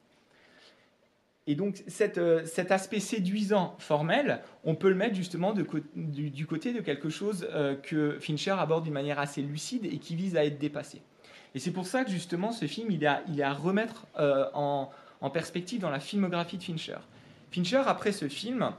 Et 1.48 1.56
donc 1.56 1.82
euh, 2.18 2.46
cet 2.46 2.70
aspect 2.70 3.00
séduisant 3.00 3.74
formel, 3.80 4.42
on 4.62 4.76
peut 4.76 4.90
le 4.90 4.94
mettre 4.94 5.16
justement 5.16 5.52
du, 5.52 5.64
côté 6.46 6.72
de 6.72 6.80
quelque 6.82 7.08
chose 7.08 7.48
que 7.82 8.16
Fincher 8.20 8.52
aborde 8.52 8.84
d'une 8.84 8.92
manière 8.92 9.18
assez 9.18 9.42
lucide 9.42 9.86
et 9.86 9.98
qui 9.98 10.14
vise 10.14 10.36
à 10.36 10.44
être 10.44 10.58
dépassé. 10.58 11.02
Et 11.54 11.58
c'est 11.58 11.70
pour 11.70 11.86
ça 11.86 12.04
que 12.04 12.10
justement 12.10 12.52
ce 12.52 12.66
film, 12.66 12.90
il 12.90 13.04
est 13.04 13.42
à, 13.42 13.52
remettre 13.52 14.06
euh, 14.18 14.46
en, 14.54 14.90
perspective 15.32 15.80
dans 15.80 15.90
la 15.90 16.00
filmographie 16.00 16.58
de 16.58 16.62
Fincher. 16.62 16.98
Fincher, 17.50 17.82
après 17.86 18.12
ce 18.12 18.28
film, 18.28 18.72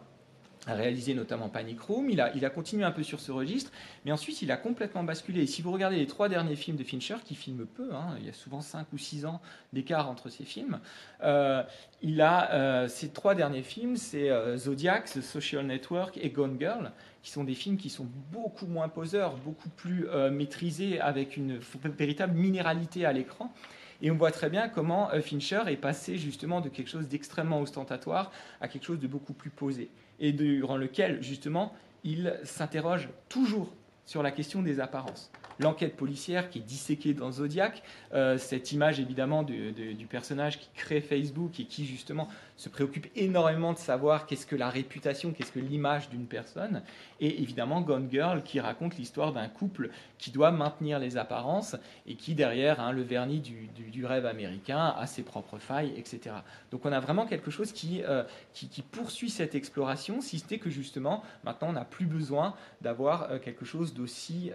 a 0.65 0.73
réalisé 0.73 1.13
notamment 1.13 1.49
Panic 1.49 1.80
Room, 1.82 2.10
il 2.10 2.19
a, 2.19 2.49
continué 2.49 2.84
un 2.84 2.91
peu 2.91 3.03
sur 3.03 3.19
ce 3.19 3.32
registre, 3.32 3.71
mais 4.06 4.12
ensuite 4.12 4.41
il 4.41 4.51
a 4.51 4.58
complètement 4.58 5.03
basculé. 5.03 5.41
Et 5.41 5.47
si 5.47 5.62
vous 5.62 5.71
regardez 5.71 5.97
les 5.97 6.08
trois 6.08 6.30
derniers 6.30 6.56
films 6.56 6.77
de 6.77 6.84
Fincher, 6.84 7.15
qui 7.23 7.36
filment 7.36 7.65
peu, 7.65 7.93
hein, 7.93 8.15
il 8.19 8.25
y 8.25 8.30
a 8.30 8.34
souvent 8.34 8.62
5 8.62 8.88
ou 8.93 8.97
6 8.97 9.25
ans 9.25 9.41
d'écart 9.73 10.10
entre 10.10 10.30
ces 10.30 10.43
films, 10.43 10.80
euh, 11.23 11.63
il 12.01 12.21
a 12.21 12.51
euh, 12.51 12.88
ces 12.88 13.10
trois 13.10 13.34
derniers 13.34 13.63
films, 13.63 13.95
c'est 13.95 14.30
Zodiac, 14.58 15.06
The 15.06 15.21
Social 15.21 15.65
Network 15.65 16.17
et 16.21 16.30
Gone 16.30 16.58
Girl, 16.60 16.91
qui 17.28 17.34
sont 17.34 17.44
des 17.44 17.56
films 17.56 17.76
qui 17.76 17.90
sont 17.90 18.08
beaucoup 18.32 18.68
moins 18.68 18.88
poseurs, 18.88 19.36
beaucoup 19.36 19.68
plus 19.68 20.08
euh, 20.08 20.32
maîtrisés, 20.32 21.02
avec 21.02 21.36
une 21.36 21.60
véritable 21.84 22.34
minéralité 22.34 23.06
à 23.06 23.12
l'écran. 23.12 23.54
Et 24.02 24.12
on 24.12 24.16
voit 24.16 24.32
très 24.32 24.50
bien 24.50 24.70
comment 24.70 25.12
euh, 25.12 25.20
Fincher 25.20 25.63
est 25.68 25.76
passé 25.76 26.18
justement 26.18 26.62
de 26.62 26.70
quelque 26.70 26.90
chose 26.90 27.10
d'extrêmement 27.10 27.60
ostentatoire 27.60 28.32
à 28.62 28.70
quelque 28.70 28.86
chose 28.86 29.00
de 29.00 29.08
beaucoup 29.08 29.34
plus 29.34 29.50
posé, 29.50 29.90
et 30.22 30.32
durant 30.32 30.78
lequel 30.78 31.22
justement 31.22 31.76
il 32.06 32.34
s'interroge 32.46 33.10
toujours 33.28 33.74
sur 34.06 34.24
la 34.24 34.32
question 34.32 34.62
des 34.62 34.80
apparences 34.80 35.30
l'enquête 35.60 35.96
policière 35.96 36.50
qui 36.50 36.60
est 36.60 36.63
disséquée 36.63 37.13
dans 37.13 37.32
Zodiac, 37.32 37.84
euh, 38.13 38.38
cette 38.38 38.72
image 38.72 39.00
évidemment 39.00 39.43
du 39.43 40.08
personnage 40.10 40.60
qui 40.60 40.70
crée 40.76 41.02
Facebook 41.02 41.60
et 41.60 41.65
qui 41.65 41.86
justement 41.86 42.28
se 42.58 42.70
préoccupe 42.70 43.08
énormément 43.15 43.72
de 43.72 43.78
savoir 43.78 44.26
qu'est-ce 44.26 44.48
que 44.48 44.56
la 44.56 44.70
réputation, 44.70 45.32
qu'est-ce 45.32 45.52
que 45.52 45.60
l'image 45.60 46.10
d'une 46.10 46.26
personne, 46.26 46.82
et 47.20 47.41
évidemment 47.41 47.82
Gone 47.82 48.10
Girl 48.12 48.41
qui 48.43 48.60
raconte 48.60 48.98
l'histoire 48.98 49.32
d'un 49.32 49.48
couple 49.48 49.91
qui 50.17 50.32
doit 50.32 50.52
maintenir 50.52 50.98
les 51.00 51.17
apparences 51.17 51.76
et 52.08 52.15
qui 52.15 52.34
derrière 52.34 52.80
hein, 52.80 52.91
le 52.91 53.04
vernis 53.04 53.39
du, 53.39 54.06
rêve 54.06 54.26
américain 54.26 54.93
a 54.98 55.06
ses 55.06 55.24
propres 55.24 55.58
failles, 55.58 55.93
etc. 55.98 56.36
Donc 56.72 56.86
on 56.86 56.91
a 56.91 57.00
vraiment 57.00 57.26
quelque 57.26 57.52
chose 57.52 57.72
qui, 57.72 58.04
euh, 58.04 58.24
qui, 58.54 58.82
poursuit 58.82 59.30
cette 59.30 59.56
exploration, 59.56 60.22
si 60.22 60.39
c'était 60.39 60.60
que 60.60 60.70
justement 60.70 61.24
maintenant 61.43 61.70
on 61.70 61.74
n'a 61.74 61.86
plus 61.86 62.06
besoin 62.06 62.56
d'avoir 62.82 63.32
euh, 63.32 63.39
quelque 63.39 63.65
chose 63.65 63.93
d'aussi 63.93 64.52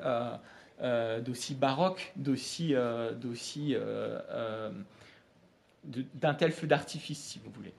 d'aussi 0.83 1.55
baroque, 1.55 2.13
d'aussi, 2.17 2.75
euh, 2.75 3.13
euh, 3.75 4.71
d'un 5.85 6.35
tel 6.35 6.53
feu 6.53 6.67
d'artifice, 6.67 7.19
si 7.19 7.41
vous 7.45 7.51
voulez. 7.51 7.73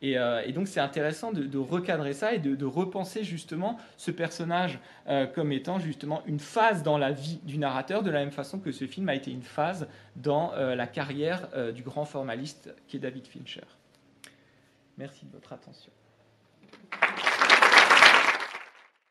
Et, 0.00 0.16
donc 0.52 0.68
c'est 0.68 0.78
intéressant 0.78 1.32
de, 1.32 1.58
recadrer 1.58 2.12
ça 2.12 2.32
et 2.32 2.38
de, 2.38 2.64
repenser 2.64 3.24
justement 3.24 3.78
ce 3.96 4.12
personnage 4.12 4.78
comme 5.34 5.50
étant 5.50 5.80
justement 5.80 6.22
une 6.26 6.38
phase 6.38 6.84
dans 6.84 6.98
la 6.98 7.10
vie 7.10 7.40
du 7.42 7.58
narrateur, 7.58 8.04
de 8.04 8.10
la 8.10 8.20
même 8.20 8.30
façon 8.30 8.60
que 8.60 8.70
ce 8.70 8.86
film 8.86 9.08
a 9.08 9.16
été 9.16 9.32
une 9.32 9.42
phase 9.42 9.88
dans 10.14 10.52
la 10.54 10.86
carrière 10.86 11.48
du 11.74 11.82
grand 11.82 12.04
formaliste 12.04 12.72
qui 12.86 12.96
est 12.96 13.00
David 13.00 13.26
Fincher. 13.26 13.66
Merci 14.96 15.26
de 15.26 15.32
votre 15.32 15.52
attention. 15.52 15.90